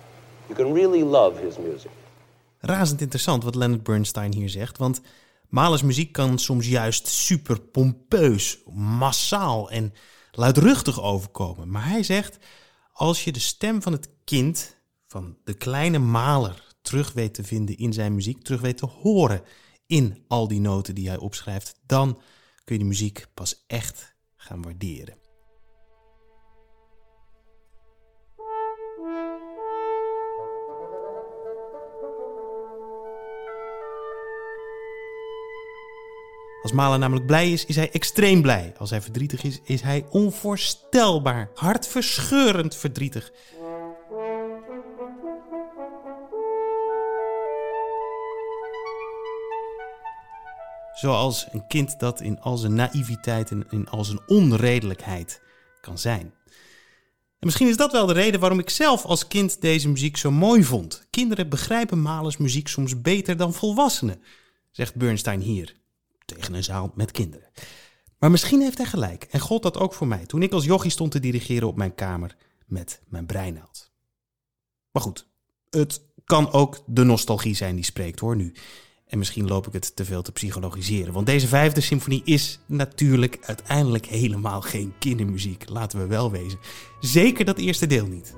you 0.49 0.55
can 0.55 0.73
really 0.73 1.03
love 1.03 1.39
his 1.41 1.59
music. 1.59 1.91
Razend 2.59 3.01
interessant 3.01 3.45
wat 3.45 3.55
Leonard 3.55 3.83
Bernstein 3.83 4.33
hier 4.33 4.49
zegt, 4.49 4.79
want 4.79 5.01
Mahlers 5.53 5.83
muziek 5.83 6.13
kan 6.13 6.39
soms 6.39 6.69
juist 6.69 7.09
super 7.09 7.61
pompeus, 7.61 8.59
massaal 8.75 9.71
en 9.71 9.93
luidruchtig 10.31 11.03
overkomen. 11.03 11.71
Maar 11.71 11.89
hij 11.89 12.03
zegt, 12.03 12.39
als 12.93 13.25
je 13.25 13.33
de 13.33 13.41
stem 13.41 13.83
van 13.83 13.93
het 13.93 14.09
kind, 14.25 14.77
van 15.07 15.37
de 15.45 15.55
kleine 15.55 15.99
maler, 15.99 16.75
terug 16.83 17.13
weet 17.13 17.35
te 17.35 17.45
vinden 17.45 17.77
in 17.77 17.93
zijn 17.93 18.15
muziek, 18.15 18.43
terug 18.43 18.61
weet 18.61 18.77
te 18.77 18.87
horen 18.87 19.43
in 19.93 20.25
al 20.29 20.49
die 20.49 20.61
noten 20.61 20.95
die 20.95 21.09
hij 21.09 21.19
opschrijft, 21.19 21.75
dan 21.87 22.21
kun 22.65 22.75
je 22.75 22.83
de 22.83 22.89
muziek 22.89 23.27
pas 23.35 23.65
echt 23.67 24.15
gaan 24.37 24.63
waarderen. 24.63 25.15
Als 36.63 36.73
Mahler 36.73 36.99
namelijk 36.99 37.27
blij 37.27 37.53
is, 37.53 37.65
is 37.65 37.77
hij 37.77 37.91
extreem 37.91 38.43
blij. 38.43 38.75
Als 38.79 38.91
hij 38.91 39.03
verdrietig 39.03 39.43
is, 39.43 39.61
is 39.65 39.81
hij 39.81 40.07
onvoorstelbaar, 40.11 41.51
hartverscheurend 41.55 42.77
verdrietig. 42.77 43.33
Zoals 51.03 51.47
een 51.51 51.67
kind 51.67 51.99
dat 51.99 52.21
in 52.21 52.41
al 52.41 52.57
zijn 52.57 52.75
naïviteit 52.75 53.51
en 53.51 53.67
in 53.71 53.89
al 53.89 54.05
zijn 54.05 54.21
onredelijkheid 54.27 55.43
kan 55.81 55.99
zijn. 55.99 56.35
En 57.39 57.49
misschien 57.49 57.69
is 57.69 57.77
dat 57.77 57.93
wel 57.93 58.07
de 58.07 58.13
reden 58.13 58.41
waarom 58.41 58.59
ik 58.59 58.71
zelf 58.71 59.05
als 59.05 59.27
kind 59.27 59.61
deze 59.61 59.89
muziek 59.89 60.17
zo 60.17 60.31
mooi 60.31 60.65
vond. 60.65 61.07
Kinderen 61.11 61.49
begrijpen 61.49 62.03
Mahlers 62.03 62.37
muziek 62.37 62.69
soms 62.69 63.01
beter 63.01 63.37
dan 63.37 63.55
volwassenen, 63.55 64.23
zegt 64.71 64.95
Bernstein 64.95 65.41
hier 65.41 65.77
tegen 66.25 66.55
een 66.55 66.65
zaal 66.65 66.93
met 66.95 67.11
kinderen. 67.11 67.51
Maar 68.19 68.31
misschien 68.31 68.61
heeft 68.61 68.79
hij 68.79 68.87
gelijk 68.87 69.25
en 69.25 69.41
gold 69.41 69.63
dat 69.63 69.79
ook 69.79 69.95
voor 69.95 70.07
mij 70.07 70.27
toen 70.27 70.43
ik 70.43 70.53
als 70.53 70.65
jochie 70.65 70.91
stond 70.91 71.11
te 71.11 71.21
dirigeren 71.21 71.69
op 71.69 71.77
mijn 71.77 71.95
kamer 71.95 72.37
met 72.67 73.03
mijn 73.09 73.27
breinaald. 73.27 73.93
Maar 74.93 75.03
goed, 75.03 75.29
het 75.71 76.03
kan 76.25 76.53
ook 76.53 76.83
de 76.87 77.05
nostalgie 77.05 77.55
zijn 77.55 77.75
die 77.75 77.85
spreekt 77.85 78.21
hoor 78.21 78.37
nu. 78.37 78.55
En 79.13 79.19
misschien 79.19 79.47
loop 79.47 79.67
ik 79.67 79.73
het 79.73 79.97
te 79.97 80.05
veel 80.05 80.23
te 80.23 80.33
psychologiseren. 80.33 81.13
Want 81.13 81.27
deze 81.27 81.49
vijfde 81.49 81.81
symfonie 81.81 82.23
is 82.25 82.59
natuurlijk 82.67 83.39
uiteindelijk 83.43 84.07
helemaal 84.07 84.61
geen 84.61 84.93
kindermuziek. 84.99 85.69
Laten 85.69 85.99
we 85.99 86.07
wel 86.07 86.31
wezen. 86.31 86.59
Zeker 87.01 87.45
dat 87.45 87.59
eerste 87.59 87.87
deel 87.87 88.07
niet. 88.07 88.35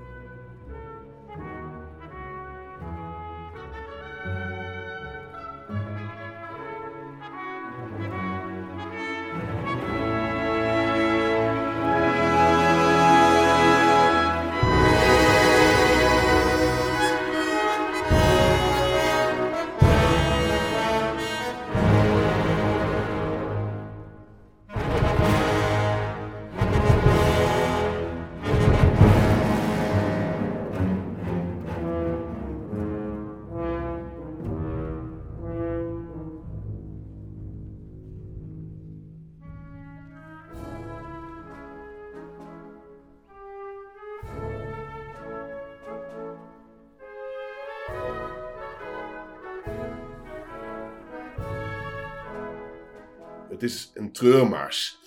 Is 53.64 53.90
een 53.94 54.12
treurmars. 54.12 54.98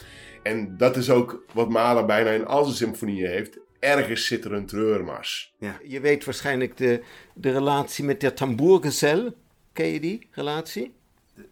En 0.44 0.78
dat 0.78 0.98
is 0.98 1.10
ook 1.10 1.44
wat 1.54 1.70
Mahler 1.70 2.06
bijna 2.06 2.30
in 2.30 2.46
al 2.46 2.64
zijn 2.64 2.76
symfonieën 2.76 3.30
heeft. 3.30 3.58
Ergens 3.80 4.26
zit 4.26 4.46
er 4.46 4.54
een 4.54 4.66
treurmars. 4.66 5.54
Je 5.88 6.00
weet 6.00 6.26
waarschijnlijk 6.26 6.78
de, 6.78 7.04
de 7.34 7.52
relatie 7.52 8.04
met 8.04 8.22
de 8.22 8.34
tambourgezel. 8.34 9.34
Ken 9.74 9.88
je 9.88 10.00
die 10.00 10.28
relatie? 10.32 10.94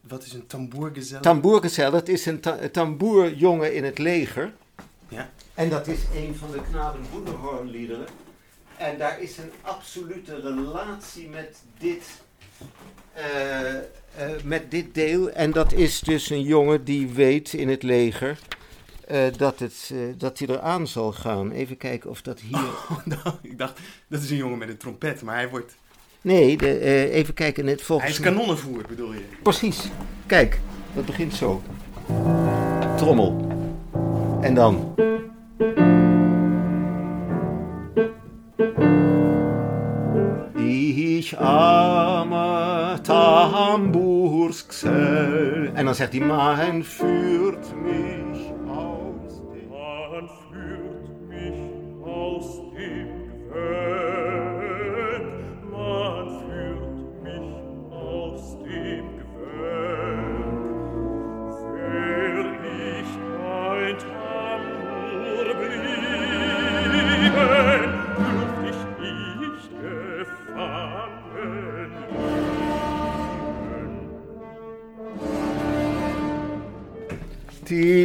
Wat 0.07 0.23
is 0.23 0.33
een 0.33 0.47
tambourgezel? 0.47 1.19
Tambourgezel, 1.19 1.91
dat 1.91 2.07
is 2.07 2.25
een 2.25 2.39
ta 2.39 2.69
tamboerjongen 2.69 3.73
in 3.73 3.83
het 3.83 3.97
leger. 3.97 4.53
ja. 5.09 5.29
En 5.53 5.69
dat 5.69 5.87
is 5.87 5.99
een 6.15 6.35
van 6.35 6.51
de 6.51 6.61
Knaben 6.69 7.01
Wunderhornliederen. 7.13 8.05
En 8.77 8.97
daar 8.97 9.21
is 9.21 9.37
een 9.37 9.51
absolute 9.61 10.39
relatie 10.41 11.29
met 11.29 11.57
dit, 11.79 12.03
met 14.43 14.71
dit 14.71 14.93
deel. 14.93 15.29
En 15.29 15.51
dat 15.51 15.73
is 15.73 15.99
dus 15.99 16.29
een 16.29 16.43
jongen 16.43 16.83
die 16.83 17.07
weet 17.07 17.53
in 17.53 17.69
het 17.69 17.83
leger 17.83 18.37
eh, 19.07 19.23
dat, 19.37 19.59
het, 19.59 19.91
eh, 19.93 19.99
dat 20.17 20.39
hij 20.39 20.47
eraan 20.47 20.87
zal 20.87 21.11
gaan. 21.11 21.51
Even 21.51 21.77
kijken 21.77 22.09
of 22.09 22.21
dat 22.21 22.39
hier... 22.39 22.69
Nou, 23.23 23.35
ik 23.41 23.57
dacht, 23.57 23.79
dat 24.07 24.21
is 24.21 24.29
een 24.29 24.37
jongen 24.37 24.57
met 24.57 24.69
een 24.69 24.77
trompet, 24.77 25.21
maar 25.21 25.35
hij 25.35 25.49
wordt... 25.49 25.75
Nee, 26.21 26.57
de, 26.57 26.77
eh, 26.77 27.13
even 27.13 27.33
kijken. 27.33 27.67
Het 27.67 27.77
Hij 27.77 27.85
volgens 27.85 28.11
is 28.11 28.19
kanonnenvoer, 28.19 28.83
bedoel 28.87 29.13
je? 29.13 29.21
Precies. 29.43 29.89
Kijk, 30.25 30.59
dat 30.93 31.05
begint 31.05 31.33
zo. 31.33 31.61
Trommel. 32.97 33.47
En 34.41 34.53
dan. 34.53 34.95
Ich 40.55 41.37
Tamboersksel. 43.75 45.69
En 45.73 45.85
dan 45.85 45.95
zegt 45.95 46.11
hij, 46.11 46.21
man 46.21 46.83
führt 46.83 47.73
mich 47.83 48.24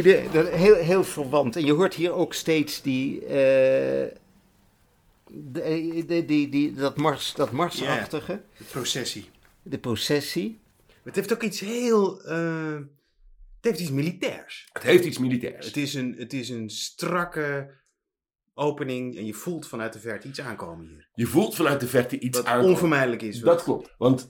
Die, 0.03 0.15
heel, 0.15 0.75
heel 0.75 1.03
verwant. 1.03 1.55
En 1.55 1.65
je 1.65 1.73
hoort 1.73 1.93
hier 1.93 2.11
ook 2.11 2.33
steeds 2.33 2.81
die... 2.81 3.25
eh, 3.25 4.07
de, 5.33 6.03
de, 6.07 6.25
die, 6.25 6.49
die, 6.49 6.73
dat, 6.73 6.97
mars, 6.97 7.33
dat 7.33 7.51
marsachtige, 7.51 8.41
De 8.57 8.63
processie. 8.63 9.29
de 9.61 9.77
processie. 9.79 10.59
Het 11.03 11.15
heeft 11.15 11.33
ook 11.33 11.43
iets 11.43 11.59
heel... 11.59 12.21
eh, 12.23 12.75
het 13.55 13.69
heeft 13.71 13.79
iets 13.79 13.91
militairs. 13.91 14.69
Het 14.73 14.83
heeft 14.83 15.05
iets 15.05 15.17
militairs. 15.17 15.65
Het 15.65 15.77
is, 15.77 15.93
een, 15.93 16.15
het 16.17 16.33
is 16.33 16.49
een 16.49 16.69
strakke 16.69 17.79
opening 18.53 19.17
en 19.17 19.25
je 19.25 19.33
voelt 19.33 19.67
vanuit 19.67 19.93
de 19.93 19.99
verte 19.99 20.27
iets 20.27 20.41
aankomen 20.41 20.87
hier. 20.87 21.07
Je 21.13 21.25
voelt 21.25 21.55
vanuit 21.55 21.79
de 21.79 21.87
verte 21.87 22.19
iets 22.19 22.37
Wat 22.37 22.47
aankomen. 22.47 22.71
onvermijdelijk 22.71 23.21
is. 23.21 23.39
Dat 23.39 23.63
klopt. 23.63 23.95
Want 23.97 24.29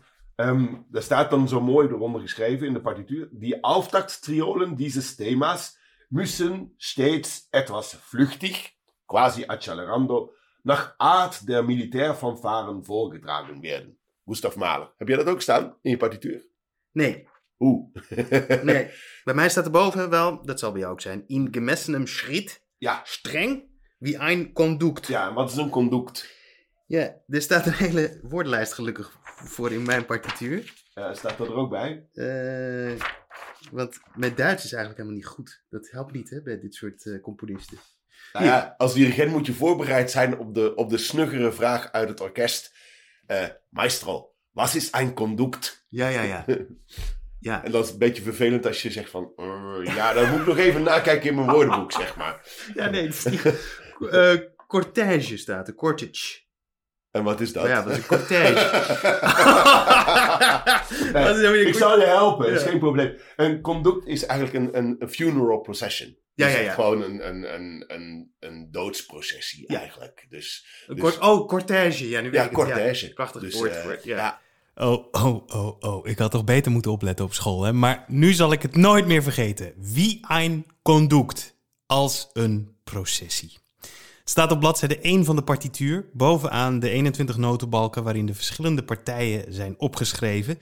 daar 0.90 1.02
staat 1.04 1.30
dan 1.30 1.48
zo 1.48 1.62
mooi 1.62 1.88
eronder 1.88 2.22
geschreven 2.22 2.68
in 2.68 2.74
de 2.74 2.82
partituur. 2.82 3.30
Die 3.32 3.64
Auftakttriolen 3.64 4.76
dieses 4.76 5.16
Themas 5.16 5.78
müssen 6.10 6.74
stets 6.78 7.48
etwas 7.52 7.96
flüchtig, 8.02 8.74
quasi 9.06 9.44
accelerando, 9.48 10.34
nach 10.64 10.94
Art 10.98 11.48
der 11.48 11.64
Militärfanfaren 11.64 12.84
vorgetragen 12.84 13.62
werden. 13.62 13.98
Gustav 14.26 14.56
Mahler. 14.56 14.94
Heb 14.98 15.08
jij 15.08 15.18
dat 15.18 15.28
ook 15.28 15.42
staan 15.42 15.78
in 15.82 15.92
je 15.92 15.98
partituur? 15.98 16.48
Nee, 16.92 17.28
Hoe? 17.56 17.92
Nee, 18.64 18.90
bij 19.24 19.34
mij 19.34 19.50
staat 19.50 19.66
er 19.66 19.72
boven 19.72 20.10
wel, 20.10 20.46
dat 20.46 20.60
zal 20.60 20.72
bij 20.72 20.80
jou 20.80 20.92
ook 20.94 21.02
zijn, 21.02 21.24
in 21.28 21.48
gemessenem 21.52 22.08
Schritt, 22.08 22.66
Ja. 22.78 23.02
streng 23.04 23.64
wie 23.98 24.18
ein 24.18 24.54
Conduct. 24.54 25.08
Ja, 25.08 25.28
en 25.28 25.34
wat 25.34 25.52
is 25.52 25.58
een 25.58 25.70
conduct? 25.70 26.40
Ja, 26.88 27.16
er 27.28 27.42
staat 27.42 27.66
een 27.66 27.74
hele 27.74 28.20
woordenlijst 28.24 28.74
gelukkig 28.74 29.20
voor 29.44 29.72
in 29.72 29.84
mijn 29.84 30.06
partituur. 30.06 30.74
Staat 30.94 31.38
dat 31.38 31.48
er 31.48 31.56
ook 31.56 31.70
bij? 31.70 32.08
Eh, 32.14 33.02
want 33.72 34.00
mijn 34.16 34.36
Duits 34.36 34.64
is 34.64 34.74
eigenlijk 34.74 34.98
helemaal 34.98 35.18
niet 35.18 35.26
goed. 35.36 35.64
Dat 35.70 35.90
helpt 35.92 36.14
niet 36.14 36.30
hè, 36.30 36.42
bij 36.42 36.60
dit 36.60 36.76
soort 36.76 37.06
eh, 37.06 37.22
componisten. 37.22 37.78
Nou 38.34 38.46
ja, 38.46 38.74
als 38.78 38.94
dirigent 38.94 39.32
moet 39.32 39.46
je 39.46 39.54
voorbereid 39.54 40.12
zijn 40.12 40.38
op 40.38 40.54
de, 40.54 40.76
op 40.76 40.90
de 40.90 40.98
snuggere 40.98 41.52
vraag 41.52 41.92
uit 41.92 42.10
het 42.10 42.22
orkest. 42.22 42.76
Eh 43.26 43.46
maestro, 43.70 44.34
wat 44.52 44.74
is 44.74 44.88
een 44.92 45.14
conduct? 45.14 45.86
Ja, 45.90 46.08
ja, 46.08 46.22
ja. 46.22 46.46
ja. 47.40 47.64
En 47.64 47.72
dat 47.72 47.86
is 47.86 47.92
een 47.92 47.98
beetje 47.98 48.22
vervelend 48.24 48.66
als 48.66 48.82
je 48.82 48.92
zegt 48.92 49.10
van... 49.10 49.34
"Eh, 49.36 49.96
ja, 49.96 50.14
dan 50.14 50.30
moet 50.30 50.40
ik 50.40 50.46
nog 50.46 50.58
even 50.58 50.84
nakijken 50.84 51.30
in 51.30 51.36
mijn 51.36 51.52
woordenboek, 51.52 51.92
zeg 51.92 52.16
maar. 52.16 52.42
ja, 52.76 52.90
nee, 52.90 53.06
het 53.08 53.14
is 53.16 53.26
niet... 53.26 53.46
Eh, 54.12 54.36
cortège 54.68 55.38
staat 55.38 55.68
er, 55.68 55.74
cortege. 55.74 56.41
En 57.12 57.24
wat 57.24 57.42
is 57.42 57.54
dat? 57.54 57.68
Ja, 57.68 57.82
dat 57.82 57.92
is 57.92 57.98
een 57.98 58.06
cortège. 58.06 58.54
Nee, 61.14 61.24
een 61.24 61.68
ik 61.68 61.74
zal 61.76 62.00
je 62.00 62.06
helpen, 62.06 62.46
dat 62.48 62.56
is 62.56 62.64
Ja. 62.64 62.70
geen 62.70 62.80
probleem. 62.80 63.18
Een 63.36 63.62
conduct 63.62 64.06
is 64.08 64.26
eigenlijk 64.26 64.66
een, 64.66 64.78
een, 64.78 64.96
een 65.00 65.10
funeral 65.10 65.60
procession. 65.60 66.16
Ja, 66.34 66.46
Dus 66.46 66.56
ja, 66.56 66.62
ja. 66.62 66.74
Gewoon 66.74 67.02
een, 67.02 67.28
een, 67.28 67.54
een, 67.54 67.84
een, 67.88 68.32
een 68.40 68.68
doodsprocessie 68.72 69.64
Ja. 69.72 69.80
eigenlijk. 69.80 70.26
Dus, 70.30 70.66
Een 70.88 70.96
dus- 70.96 71.04
cort- 71.04 71.20
oh, 71.20 71.48
cortège. 71.48 72.10
Ja, 72.10 72.20
nu 72.22 72.26
weet 72.30 72.34
ja, 72.40 72.44
ik 72.50 72.56
het. 72.56 72.58
cortège. 72.60 73.14
prachtig 73.14 73.42
Dus, 73.42 73.54
woord 73.56 73.72
eh, 73.76 73.82
voor 73.82 73.92
het, 73.92 74.04
ja. 74.04 74.18
ja. 74.18 74.40
Oh, 74.86 75.06
oh, 75.12 75.44
oh, 75.48 75.76
oh. 75.80 76.08
Ik 76.08 76.18
had 76.20 76.32
toch 76.32 76.44
beter 76.44 76.72
moeten 76.72 76.92
opletten 76.92 77.26
op 77.26 77.34
school, 77.34 77.64
hè? 77.64 77.74
Maar 77.74 78.04
nu 78.08 78.34
zal 78.34 78.52
ik 78.52 78.62
het 78.62 78.76
nooit 78.76 79.06
meer 79.06 79.24
vergeten. 79.24 79.74
Wie 79.78 80.20
ein 80.28 80.66
conduct 80.82 81.56
als 81.86 82.30
een 82.34 82.76
processie. 82.84 83.58
Staat 84.32 84.52
op 84.52 84.60
bladzijde 84.60 85.00
1 85.00 85.26
van 85.26 85.36
de 85.36 85.44
partituur, 85.44 86.06
bovenaan 86.14 86.80
de 86.80 86.90
21 86.90 87.38
notenbalken 87.38 88.04
waarin 88.04 88.26
de 88.26 88.34
verschillende 88.34 88.84
partijen 88.84 89.54
zijn 89.54 89.76
opgeschreven. 89.78 90.60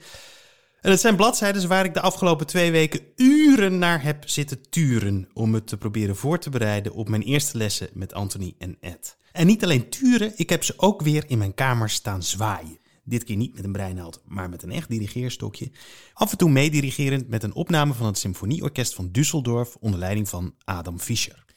En 0.80 0.90
het 0.90 1.00
zijn 1.00 1.16
bladzijden 1.16 1.68
waar 1.68 1.84
ik 1.84 1.94
de 1.94 2.00
afgelopen 2.00 2.46
twee 2.46 2.70
weken 2.70 3.00
uren 3.16 3.78
naar 3.78 4.02
heb 4.02 4.28
zitten 4.28 4.70
turen 4.70 5.28
om 5.32 5.54
het 5.54 5.66
te 5.66 5.76
proberen 5.76 6.16
voor 6.16 6.38
te 6.38 6.50
bereiden 6.50 6.92
op 6.92 7.08
mijn 7.08 7.22
eerste 7.22 7.58
lessen 7.58 7.88
met 7.92 8.12
Anthony 8.12 8.54
en 8.58 8.76
Ed. 8.80 9.16
En 9.32 9.46
niet 9.46 9.64
alleen 9.64 9.88
turen, 9.88 10.32
ik 10.36 10.50
heb 10.50 10.64
ze 10.64 10.74
ook 10.76 11.02
weer 11.02 11.24
in 11.26 11.38
mijn 11.38 11.54
kamer 11.54 11.90
staan 11.90 12.22
zwaaien. 12.22 12.78
Dit 13.04 13.24
keer 13.24 13.36
niet 13.36 13.54
met 13.54 13.64
een 13.64 13.72
breinaald, 13.72 14.22
maar 14.24 14.48
met 14.48 14.62
een 14.62 14.72
echt 14.72 14.88
dirigeerstokje. 14.88 15.70
Af 16.12 16.30
en 16.30 16.38
toe 16.38 16.50
meedirigerend 16.50 17.28
met 17.28 17.42
een 17.42 17.54
opname 17.54 17.94
van 17.94 18.06
het 18.06 18.18
Symfonieorkest 18.18 18.94
van 18.94 19.10
Düsseldorf 19.18 19.78
onder 19.80 20.00
leiding 20.00 20.28
van 20.28 20.54
Adam 20.64 20.98
Fischer. 20.98 21.48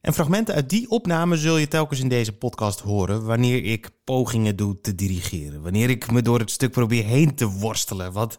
En 0.00 0.14
fragmenten 0.14 0.54
uit 0.54 0.70
die 0.70 0.90
opname 0.90 1.36
zul 1.36 1.56
je 1.56 1.68
telkens 1.68 2.00
in 2.00 2.08
deze 2.08 2.32
podcast 2.36 2.80
horen 2.80 3.24
wanneer 3.24 3.64
ik 3.64 3.90
pogingen 4.04 4.56
doe 4.56 4.80
te 4.80 4.94
dirigeren. 4.94 5.62
Wanneer 5.62 5.90
ik 5.90 6.10
me 6.10 6.22
door 6.22 6.38
het 6.38 6.50
stuk 6.50 6.70
probeer 6.70 7.04
heen 7.04 7.34
te 7.34 7.46
worstelen. 7.46 8.12
Want 8.12 8.38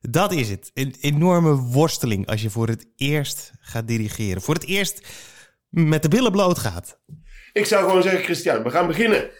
dat 0.00 0.32
is 0.32 0.48
het. 0.48 0.70
Een 0.74 0.94
enorme 1.00 1.54
worsteling 1.56 2.26
als 2.26 2.42
je 2.42 2.50
voor 2.50 2.68
het 2.68 2.86
eerst 2.96 3.52
gaat 3.60 3.88
dirigeren. 3.88 4.42
Voor 4.42 4.54
het 4.54 4.64
eerst 4.66 5.06
met 5.68 6.02
de 6.02 6.08
billen 6.08 6.32
bloot 6.32 6.58
gaat. 6.58 6.98
Ik 7.52 7.66
zou 7.66 7.86
gewoon 7.86 8.02
zeggen, 8.02 8.22
Christian, 8.22 8.62
we 8.62 8.70
gaan 8.70 8.86
beginnen. 8.86 9.30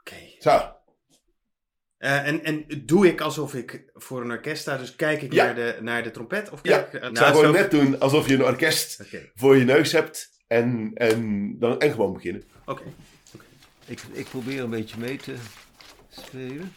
Oké. 0.00 0.16
Zo. 0.38 0.72
Eh, 1.98 2.26
en, 2.26 2.44
en 2.44 2.64
doe 2.86 3.06
ik 3.06 3.20
alsof 3.20 3.54
ik 3.54 3.90
voor 3.94 4.20
een 4.22 4.30
orkest 4.30 4.60
sta, 4.62 4.76
dus 4.76 4.96
kijk 4.96 5.22
ik 5.22 5.32
Ja. 5.32 5.44
naar, 5.44 5.54
de, 5.54 5.78
naar 5.80 6.02
de 6.02 6.10
trompet? 6.10 6.50
Of 6.50 6.60
Ja, 6.62 6.78
kijk, 6.78 6.86
ik 6.86 6.94
eh, 6.94 7.00
zou 7.00 7.12
nou, 7.12 7.26
gewoon 7.34 7.54
zo- 7.54 7.60
net 7.60 7.70
doen 7.70 8.00
alsof 8.00 8.28
je 8.28 8.34
een 8.34 8.44
orkest 8.44 9.00
voor 9.34 9.56
je 9.56 9.64
neus 9.64 9.92
hebt. 9.92 10.32
En, 10.46 10.90
en, 10.94 11.58
dan, 11.58 11.80
en 11.80 11.90
gewoon 11.90 12.12
beginnen. 12.12 12.42
oké. 12.66 12.82
Ik, 13.86 14.02
ik 14.12 14.24
probeer 14.24 14.62
een 14.62 14.70
beetje 14.70 14.98
mee 14.98 15.16
te 15.16 15.34
spelen. 16.08 16.72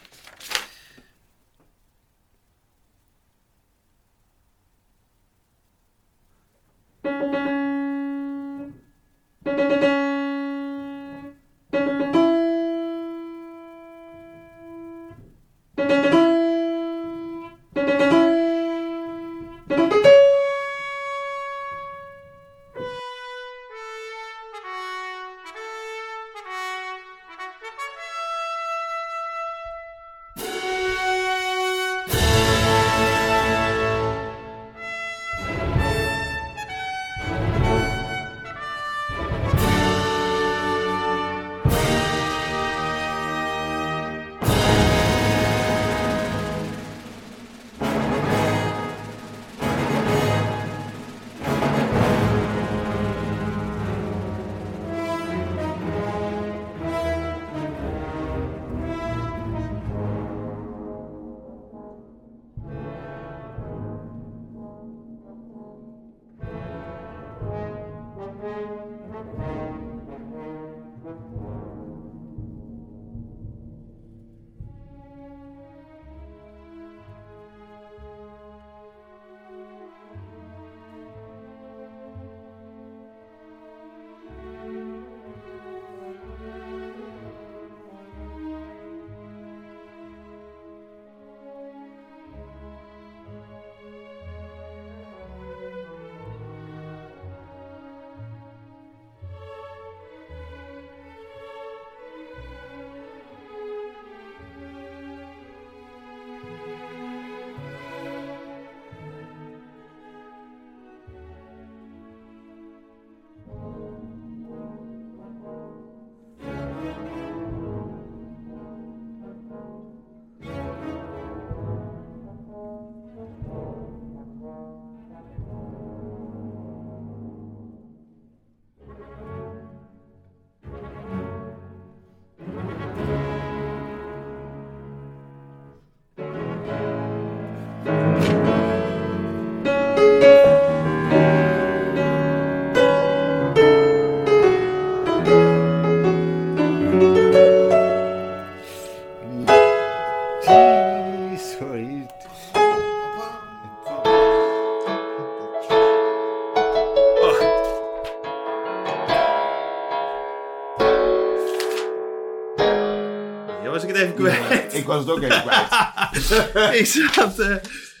Was 165.04 165.16
het 165.16 165.16
ook 165.16 165.22
even 165.22 165.42
kwijt. 165.42 166.80
ik 166.80 166.86
zat... 167.12 167.38
eh, 167.38 167.56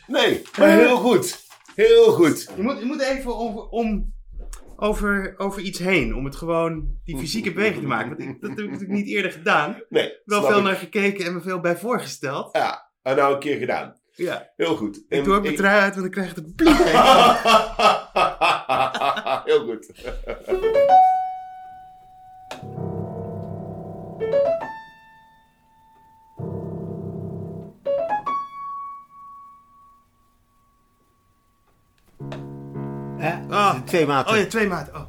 Nee, 0.06 0.42
maar 0.58 0.68
heel 0.68 0.96
goed. 0.96 1.46
Heel 1.74 2.12
goed. 2.12 2.50
Je 2.56 2.62
moet, 2.62 2.78
je 2.78 2.84
moet 2.84 3.00
even 3.02 3.36
over, 3.36 3.68
om, 3.68 4.14
over, 4.76 5.34
over 5.36 5.62
iets 5.62 5.78
heen. 5.78 6.14
Om 6.14 6.24
het 6.24 6.36
gewoon 6.36 6.98
die 7.04 7.18
fysieke 7.18 7.52
beweging 7.52 7.80
te 7.80 7.86
maken. 7.86 8.08
Want 8.08 8.20
ik, 8.20 8.40
dat 8.40 8.50
heb 8.50 8.58
ik 8.58 8.64
natuurlijk 8.70 8.98
niet 8.98 9.08
eerder 9.08 9.32
gedaan. 9.32 9.82
Nee, 9.88 10.12
Wel 10.24 10.42
veel 10.42 10.58
ik. 10.58 10.64
naar 10.64 10.76
gekeken 10.76 11.24
en 11.24 11.34
me 11.34 11.40
veel 11.40 11.60
bij 11.60 11.76
voorgesteld. 11.76 12.48
Ja, 12.56 12.90
en 13.02 13.16
nou 13.16 13.32
een 13.34 13.38
keer 13.40 13.58
gedaan. 13.58 13.96
Ja. 14.12 14.50
Heel 14.56 14.76
goed. 14.76 15.04
Ik 15.08 15.24
doe 15.24 15.34
ook 15.34 15.40
mijn 15.40 15.52
ik- 15.52 15.58
trui 15.58 15.80
uit, 15.80 15.94
want 15.94 16.06
ik 16.06 16.12
krijg 16.12 16.34
het 16.34 16.54
bloed. 16.56 16.76
Heel 19.44 19.64
goed. 19.66 19.90
Hè? 33.30 33.54
Ah. 33.54 33.74
Twee 33.84 34.06
maten. 34.06 34.32
Oh 34.32 34.38
ja, 34.38 34.46
twee 34.46 34.66
maten. 34.66 34.94
Oh. 34.94 35.02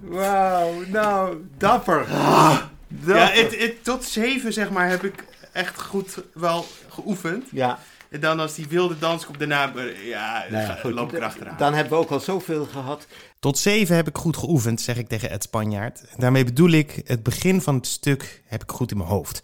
Wauw, 0.00 0.72
nou, 0.86 1.48
dapper. 1.58 2.06
Ja, 2.08 3.30
het, 3.30 3.58
het, 3.58 3.84
tot 3.84 4.04
zeven 4.04 4.52
zeg 4.52 4.70
maar 4.70 4.88
heb 4.88 5.04
ik 5.04 5.24
echt 5.52 5.80
goed 5.80 6.22
wel 6.34 6.66
geoefend. 6.88 7.44
Ja, 7.50 7.78
En 8.08 8.20
dan 8.20 8.40
als 8.40 8.54
die 8.54 8.66
wilde 8.68 8.98
dans 8.98 9.26
komt 9.26 9.38
daarna, 9.38 9.74
eh, 9.74 10.06
ja, 10.08 10.44
nou 10.50 10.62
ja, 10.62 10.74
goed. 10.74 10.92
loop 10.92 11.12
ik 11.12 11.18
erachteraan. 11.18 11.56
Dan 11.58 11.74
hebben 11.74 11.92
we 11.92 11.98
ook 11.98 12.10
al 12.10 12.20
zoveel 12.20 12.64
gehad. 12.72 13.06
Tot 13.38 13.58
zeven 13.58 13.96
heb 13.96 14.08
ik 14.08 14.16
goed 14.16 14.36
geoefend, 14.36 14.80
zeg 14.80 14.96
ik 14.96 15.08
tegen 15.08 15.30
Ed 15.30 15.42
Spanjaard. 15.42 16.04
Daarmee 16.16 16.44
bedoel 16.44 16.70
ik, 16.70 17.02
het 17.04 17.22
begin 17.22 17.60
van 17.62 17.74
het 17.74 17.86
stuk 17.86 18.42
heb 18.46 18.62
ik 18.62 18.70
goed 18.70 18.90
in 18.90 18.96
mijn 18.96 19.08
hoofd. 19.08 19.40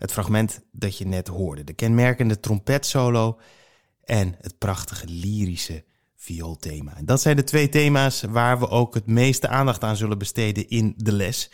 Het 0.00 0.12
fragment 0.12 0.60
dat 0.72 0.98
je 0.98 1.06
net 1.06 1.28
hoorde. 1.28 1.64
De 1.64 1.72
kenmerkende 1.72 2.40
trompetsolo 2.40 3.38
en 4.04 4.34
het 4.40 4.58
prachtige 4.58 5.06
lyrische 5.06 5.84
vioolthema. 6.16 6.96
En 6.96 7.04
dat 7.04 7.20
zijn 7.20 7.36
de 7.36 7.44
twee 7.44 7.68
thema's 7.68 8.22
waar 8.22 8.58
we 8.58 8.68
ook 8.68 8.94
het 8.94 9.06
meeste 9.06 9.48
aandacht 9.48 9.84
aan 9.84 9.96
zullen 9.96 10.18
besteden 10.18 10.68
in 10.68 10.94
de 10.96 11.12
les. 11.12 11.50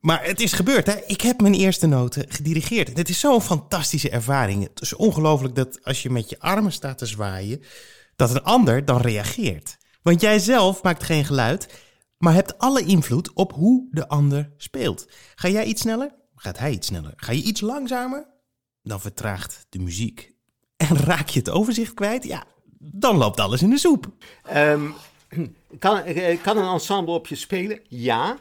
Maar 0.00 0.24
het 0.24 0.40
is 0.40 0.52
gebeurd, 0.52 0.86
hè? 0.86 0.94
Ik 1.06 1.20
heb 1.20 1.40
mijn 1.40 1.54
eerste 1.54 1.86
noten 1.86 2.24
gedirigeerd. 2.28 2.96
Het 2.96 3.08
is 3.08 3.20
zo'n 3.20 3.42
fantastische 3.42 4.10
ervaring. 4.10 4.62
Het 4.62 4.80
is 4.80 4.94
ongelooflijk 4.94 5.54
dat 5.54 5.84
als 5.84 6.02
je 6.02 6.10
met 6.10 6.30
je 6.30 6.40
armen 6.40 6.72
staat 6.72 6.98
te 6.98 7.06
zwaaien, 7.06 7.62
dat 8.16 8.30
een 8.30 8.42
ander 8.42 8.84
dan 8.84 9.00
reageert. 9.00 9.76
Want 10.02 10.20
jij 10.20 10.38
zelf 10.38 10.82
maakt 10.82 11.02
geen 11.02 11.24
geluid, 11.24 11.68
maar 12.18 12.34
hebt 12.34 12.58
alle 12.58 12.84
invloed 12.84 13.32
op 13.32 13.52
hoe 13.52 13.88
de 13.90 14.08
ander 14.08 14.52
speelt. 14.56 15.08
Ga 15.34 15.48
jij 15.48 15.64
iets 15.64 15.80
sneller? 15.80 16.16
Gaat 16.40 16.58
hij 16.58 16.70
iets 16.70 16.86
sneller? 16.86 17.12
Ga 17.16 17.32
je 17.32 17.42
iets 17.42 17.60
langzamer? 17.60 18.26
Dan 18.82 19.00
vertraagt 19.00 19.66
de 19.68 19.78
muziek. 19.78 20.34
En 20.76 20.96
raak 21.10 21.28
je 21.28 21.38
het 21.38 21.50
overzicht 21.50 21.94
kwijt? 21.94 22.24
Ja, 22.24 22.44
dan 22.78 23.16
loopt 23.16 23.40
alles 23.40 23.62
in 23.62 23.70
de 23.70 23.78
soep. 23.78 24.12
Ehm, 24.42 24.90
kan, 25.78 25.98
eh, 25.98 26.42
kan 26.42 26.56
een 26.56 26.72
ensemble 26.72 27.14
op 27.14 27.26
je 27.26 27.34
spelen? 27.34 27.80
Ja, 27.88 28.38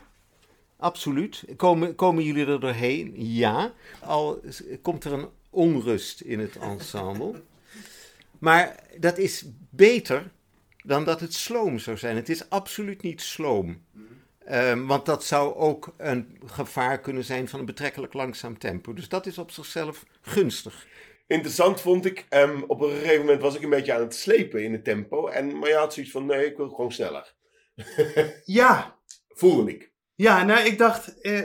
absoluut. 0.78 1.44
Komen, 1.56 1.96
komen 1.96 2.24
jullie 2.24 2.46
er 2.46 2.60
doorheen? 2.60 3.14
Ja. 3.16 3.74
Al 4.00 4.42
komt 4.82 5.04
er 5.04 5.14
een 5.14 5.28
onrust 5.50 6.22
in 6.22 6.40
het 6.40 6.56
ensemble. 6.56 7.42
Maar 8.40 8.76
dat 9.00 9.18
is 9.18 9.46
beter 9.70 10.32
dan 10.84 11.04
dat 11.04 11.20
het 11.20 11.34
sloom 11.34 11.80
zou 11.80 11.98
zijn. 11.98 12.16
Het 12.16 12.30
is 12.30 12.50
absoluut 12.50 13.02
niet 13.02 13.22
sloom. 13.22 13.82
Ehm, 14.48 14.86
want 14.86 15.06
dat 15.06 15.24
zou 15.26 15.56
ook 15.56 15.94
een 15.98 16.40
gevaar 16.46 17.00
kunnen 17.00 17.24
zijn 17.24 17.48
van 17.48 17.60
een 17.60 17.66
betrekkelijk 17.66 18.14
langzaam 18.14 18.58
tempo. 18.58 18.94
Dus 18.94 19.10
dat 19.10 19.26
is 19.26 19.38
op 19.38 19.52
zichzelf 19.52 20.06
gunstig. 20.22 20.88
Interessant 21.28 21.82
vond 21.82 22.06
ik, 22.06 22.26
ehm, 22.30 22.62
op 22.68 22.82
een 22.82 22.90
gegeven 22.90 23.20
moment 23.20 23.42
was 23.42 23.56
ik 23.56 23.64
een 23.64 23.70
beetje 23.70 23.94
aan 23.94 24.02
het 24.02 24.16
slepen 24.16 24.64
in 24.64 24.72
het 24.72 24.84
tempo. 24.84 25.28
En, 25.28 25.60
maar 25.60 25.70
je 25.70 25.76
had 25.76 25.94
zoiets 25.94 26.12
van, 26.12 26.26
nee, 26.26 26.46
ik 26.46 26.58
wil 26.58 26.70
gewoon 26.70 26.92
sneller. 26.92 27.34
Ja, 28.46 28.96
Voelde 29.28 29.72
ik. 29.72 29.92
ja 30.16 30.44
nou 30.44 30.66
ik 30.66 30.78
dacht... 30.78 31.22
eh, 31.22 31.42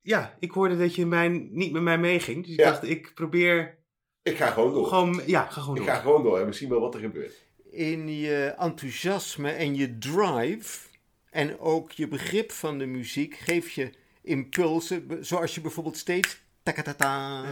ja, 0.00 0.36
ik 0.38 0.50
hoorde 0.50 0.76
dat 0.78 0.94
je 0.94 1.06
mij, 1.06 1.28
niet 1.50 1.72
met 1.72 1.82
mij 1.82 1.98
meeging. 1.98 2.42
Dus 2.44 2.52
ik 2.52 2.58
Ja. 2.60 2.70
dacht, 2.70 2.82
ik 2.88 3.14
probeer 3.14 3.78
Ik 4.22 4.36
ga 4.36 4.46
gewoon 4.50 4.72
door. 4.72 4.86
gewoon... 4.86 5.22
Ja, 5.26 5.46
ga 5.46 5.60
gewoon 5.60 5.76
ik 5.76 5.82
door. 5.82 5.90
ga 5.94 6.00
gewoon 6.00 6.22
door 6.22 6.38
en 6.40 6.46
we 6.46 6.52
zien 6.52 6.68
wel 6.68 6.80
wat 6.80 6.94
er 6.94 7.00
gebeurt. 7.00 7.44
in 7.70 8.08
je 8.18 8.54
enthousiasme 8.58 9.50
en 9.50 9.74
je 9.76 9.98
drive 9.98 10.88
en 11.30 11.58
ook 11.58 11.92
je 11.92 12.08
begrip 12.08 12.52
van 12.52 12.78
de 12.78 12.86
muziek 12.86 13.34
geef 13.34 13.70
je 13.70 13.90
impulsen, 14.22 15.18
zoals 15.20 15.54
je 15.54 15.60
bijvoorbeeld 15.60 15.96
steeds 15.96 16.40
takatata. 16.62 17.44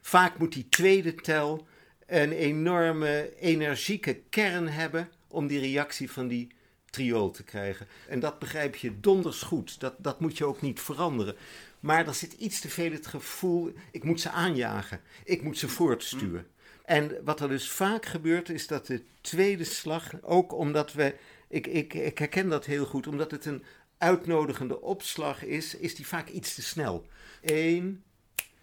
Vaak 0.00 0.38
moet 0.38 0.52
die 0.52 0.68
tweede 0.68 1.14
tel 1.14 1.66
een 2.06 2.32
enorme 2.32 3.38
energieke 3.38 4.20
kern 4.30 4.68
hebben 4.68 5.08
om 5.28 5.46
die 5.46 5.60
reactie 5.60 6.10
van 6.10 6.28
die 6.28 6.48
triool 6.90 7.30
te 7.30 7.42
krijgen. 7.42 7.86
En 8.08 8.20
dat 8.20 8.38
begrijp 8.38 8.76
je 8.76 9.00
donders 9.00 9.42
goed. 9.42 9.80
Dat, 9.80 9.94
dat 9.98 10.20
moet 10.20 10.38
je 10.38 10.44
ook 10.44 10.60
niet 10.60 10.80
veranderen. 10.80 11.36
Maar 11.80 12.06
er 12.06 12.14
zit 12.14 12.32
iets 12.32 12.60
te 12.60 12.68
veel 12.68 12.92
het 12.92 13.06
gevoel, 13.06 13.72
ik 13.90 14.04
moet 14.04 14.20
ze 14.20 14.30
aanjagen. 14.30 15.00
Ik 15.24 15.42
moet 15.42 15.58
ze 15.58 15.68
voortstuwen. 15.68 16.46
En 16.90 17.24
wat 17.24 17.40
er 17.40 17.48
dus 17.48 17.70
vaak 17.70 18.06
gebeurt, 18.06 18.48
is 18.48 18.66
dat 18.66 18.86
de 18.86 19.02
tweede 19.20 19.64
slag, 19.64 20.22
ook 20.22 20.52
omdat 20.52 20.92
we, 20.92 21.14
ik, 21.48 21.66
ik, 21.66 21.94
ik 21.94 22.18
herken 22.18 22.48
dat 22.48 22.64
heel 22.64 22.84
goed, 22.84 23.06
omdat 23.06 23.30
het 23.30 23.44
een 23.44 23.64
uitnodigende 23.98 24.80
opslag 24.80 25.44
is, 25.44 25.74
is 25.74 25.94
die 25.94 26.06
vaak 26.06 26.28
iets 26.28 26.54
te 26.54 26.62
snel. 26.62 27.06
Eén, 27.42 28.02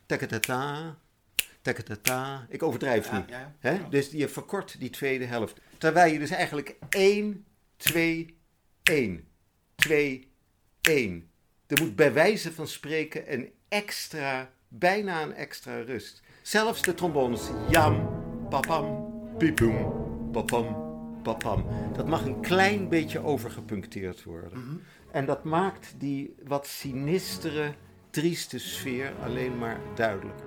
takatata, 0.06 0.98
takatata. 1.62 2.46
Ik 2.50 2.64
overdrijf 2.64 3.12
nu. 3.12 3.24
ja, 3.28 3.56
Hè? 3.60 3.90
Dus 3.90 4.12
je 4.12 4.28
verkort 4.28 4.80
die 4.80 4.90
tweede 4.90 5.26
helft. 5.26 5.60
Terwijl 5.78 6.14
je 6.14 6.20
dus 6.20 6.30
eigenlijk 6.30 6.76
1, 6.90 7.46
2, 7.78 8.38
1, 8.84 9.28
2, 9.76 10.32
1. 10.82 11.30
Er 11.68 11.82
moet 11.82 11.96
bij 11.96 12.14
wijze 12.14 12.54
van 12.54 12.68
spreken 12.68 13.34
een 13.34 13.52
extra, 13.68 14.52
bijna 14.68 15.22
een 15.22 15.34
extra 15.34 15.82
rust. 15.82 16.22
Zelfs 16.42 16.82
de 16.82 16.94
trombones. 16.94 17.42
Jam, 17.70 18.17
papam, 18.50 19.06
pipoem, 19.38 19.92
papam, 20.32 20.66
papam. 21.24 21.66
Dat 21.96 22.08
mag 22.08 22.26
een 22.26 22.42
klein 22.42 22.90
beetje 22.90 23.24
overgepuncteerd 23.24 24.24
worden. 24.24 24.82
En 25.12 25.26
dat 25.26 25.44
maakt 25.44 25.96
die 25.98 26.36
wat 26.48 26.68
sinistere, 26.68 27.74
trieste 28.10 28.60
sfeer 28.60 29.14
alleen 29.24 29.58
maar 29.58 29.80
duidelijker. 29.96 30.46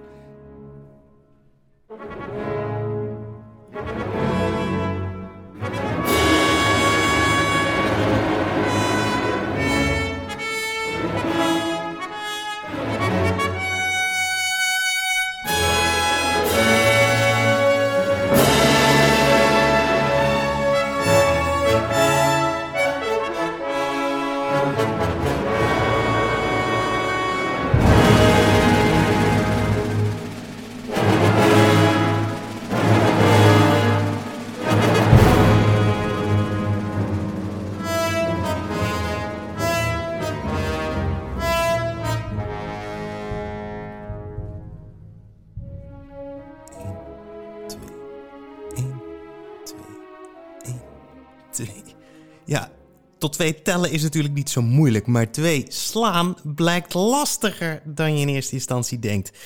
Twee 53.41 53.63
tellen 53.63 53.91
is 53.91 54.03
natuurlijk 54.03 54.35
niet 54.35 54.51
zo 54.51 54.63
moeilijk, 54.63 55.07
maar 55.07 55.33
twee 55.33 55.65
slaan 55.69 56.37
blijkt 56.43 56.95
lastiger 56.95 57.83
dan 57.85 58.15
je 58.15 58.21
in 58.21 58.29
eerste 58.29 58.55
instantie 58.55 58.99
denkt. 58.99 59.39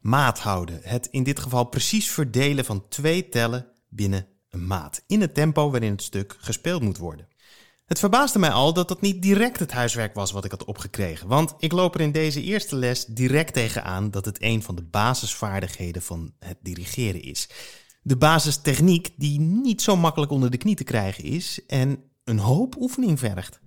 Maat 0.00 0.38
houden, 0.38 0.80
het 0.82 1.08
in 1.10 1.22
dit 1.22 1.40
geval 1.40 1.64
precies 1.64 2.10
verdelen 2.10 2.64
van 2.64 2.88
twee 2.88 3.28
tellen 3.28 3.66
binnen 3.88 4.26
een 4.50 4.66
maat, 4.66 5.02
in 5.06 5.20
het 5.20 5.34
tempo 5.34 5.70
waarin 5.70 5.90
het 5.90 6.02
stuk 6.02 6.36
gespeeld 6.38 6.82
moet 6.82 6.98
worden. 6.98 7.28
Het 7.86 7.98
verbaasde 7.98 8.38
mij 8.38 8.50
al 8.50 8.72
dat 8.72 8.88
dat 8.88 9.00
niet 9.00 9.22
direct 9.22 9.58
het 9.58 9.72
huiswerk 9.72 10.14
was 10.14 10.32
wat 10.32 10.44
ik 10.44 10.50
had 10.50 10.64
opgekregen. 10.64 11.28
Want 11.28 11.54
ik 11.58 11.72
loop 11.72 11.94
er 11.94 12.00
in 12.00 12.12
deze 12.12 12.42
eerste 12.42 12.76
les 12.76 13.04
direct 13.04 13.52
tegenaan 13.52 14.10
dat 14.10 14.24
het 14.24 14.42
een 14.42 14.62
van 14.62 14.74
de 14.74 14.82
basisvaardigheden 14.82 16.02
van 16.02 16.34
het 16.38 16.58
dirigeren 16.62 17.22
is. 17.22 17.48
De 18.02 18.16
basistechniek 18.16 19.10
die 19.16 19.40
niet 19.40 19.82
zo 19.82 19.96
makkelijk 19.96 20.32
onder 20.32 20.50
de 20.50 20.56
knie 20.56 20.76
te 20.76 20.84
krijgen 20.84 21.24
is 21.24 21.60
en 21.66 22.12
een 22.24 22.38
hoop 22.38 22.76
oefening 22.80 23.18
vergt. 23.18 23.60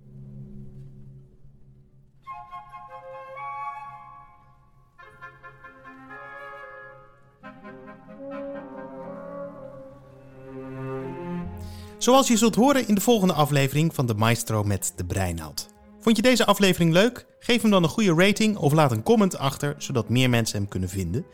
Zoals 11.98 12.28
je 12.28 12.36
zult 12.36 12.54
horen 12.54 12.88
in 12.88 12.94
de 12.94 13.00
volgende 13.00 13.32
aflevering 13.32 13.94
van 13.94 14.06
de 14.06 14.14
Maestro 14.14 14.62
met 14.62 14.92
de 14.96 15.04
Breinaald. 15.04 15.68
Vond 16.00 16.16
je 16.16 16.22
deze 16.22 16.44
aflevering 16.44 16.92
leuk? 16.92 17.26
Geef 17.38 17.62
hem 17.62 17.70
dan 17.70 17.82
een 17.82 17.88
goede 17.88 18.14
rating 18.14 18.56
of 18.56 18.72
laat 18.72 18.92
een 18.92 19.02
comment 19.02 19.38
achter, 19.38 19.74
zodat 19.78 20.08
meer 20.08 20.30
mensen 20.30 20.58
hem 20.58 20.68
kunnen 20.68 20.88
vinden. 20.88 21.26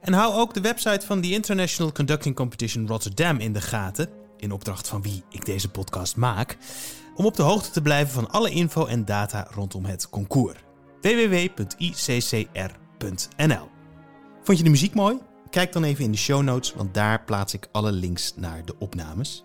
En 0.00 0.12
hou 0.12 0.34
ook 0.34 0.54
de 0.54 0.60
website 0.60 1.06
van 1.06 1.20
de 1.20 1.30
International 1.30 1.92
Conducting 1.92 2.34
Competition 2.34 2.86
Rotterdam 2.86 3.38
in 3.38 3.52
de 3.52 3.60
gaten 3.60 4.21
in 4.42 4.52
opdracht 4.52 4.88
van 4.88 5.02
wie 5.02 5.22
ik 5.28 5.44
deze 5.44 5.70
podcast 5.70 6.16
maak, 6.16 6.56
om 7.14 7.24
op 7.24 7.36
de 7.36 7.42
hoogte 7.42 7.70
te 7.70 7.82
blijven 7.82 8.12
van 8.12 8.30
alle 8.30 8.50
info 8.50 8.86
en 8.86 9.04
data 9.04 9.46
rondom 9.50 9.84
het 9.84 10.08
concours. 10.08 10.58
www.iccr.nl 11.00 12.10
Vond 14.42 14.58
je 14.58 14.64
de 14.64 14.70
muziek 14.70 14.94
mooi? 14.94 15.18
Kijk 15.50 15.72
dan 15.72 15.84
even 15.84 16.04
in 16.04 16.12
de 16.12 16.18
show 16.18 16.42
notes, 16.42 16.74
want 16.74 16.94
daar 16.94 17.24
plaats 17.24 17.54
ik 17.54 17.68
alle 17.72 17.92
links 17.92 18.32
naar 18.36 18.64
de 18.64 18.74
opnames. 18.78 19.44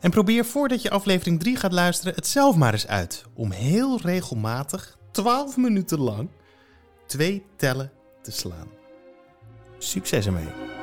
En 0.00 0.10
probeer 0.10 0.44
voordat 0.44 0.82
je 0.82 0.90
aflevering 0.90 1.40
3 1.40 1.56
gaat 1.56 1.72
luisteren 1.72 2.14
het 2.14 2.26
zelf 2.26 2.56
maar 2.56 2.72
eens 2.72 2.86
uit. 2.86 3.24
Om 3.34 3.50
heel 3.50 4.00
regelmatig, 4.00 4.98
12 5.10 5.56
minuten 5.56 5.98
lang, 5.98 6.28
twee 7.06 7.44
tellen 7.56 7.92
te 8.22 8.30
slaan. 8.30 8.68
Succes 9.78 10.26
ermee! 10.26 10.73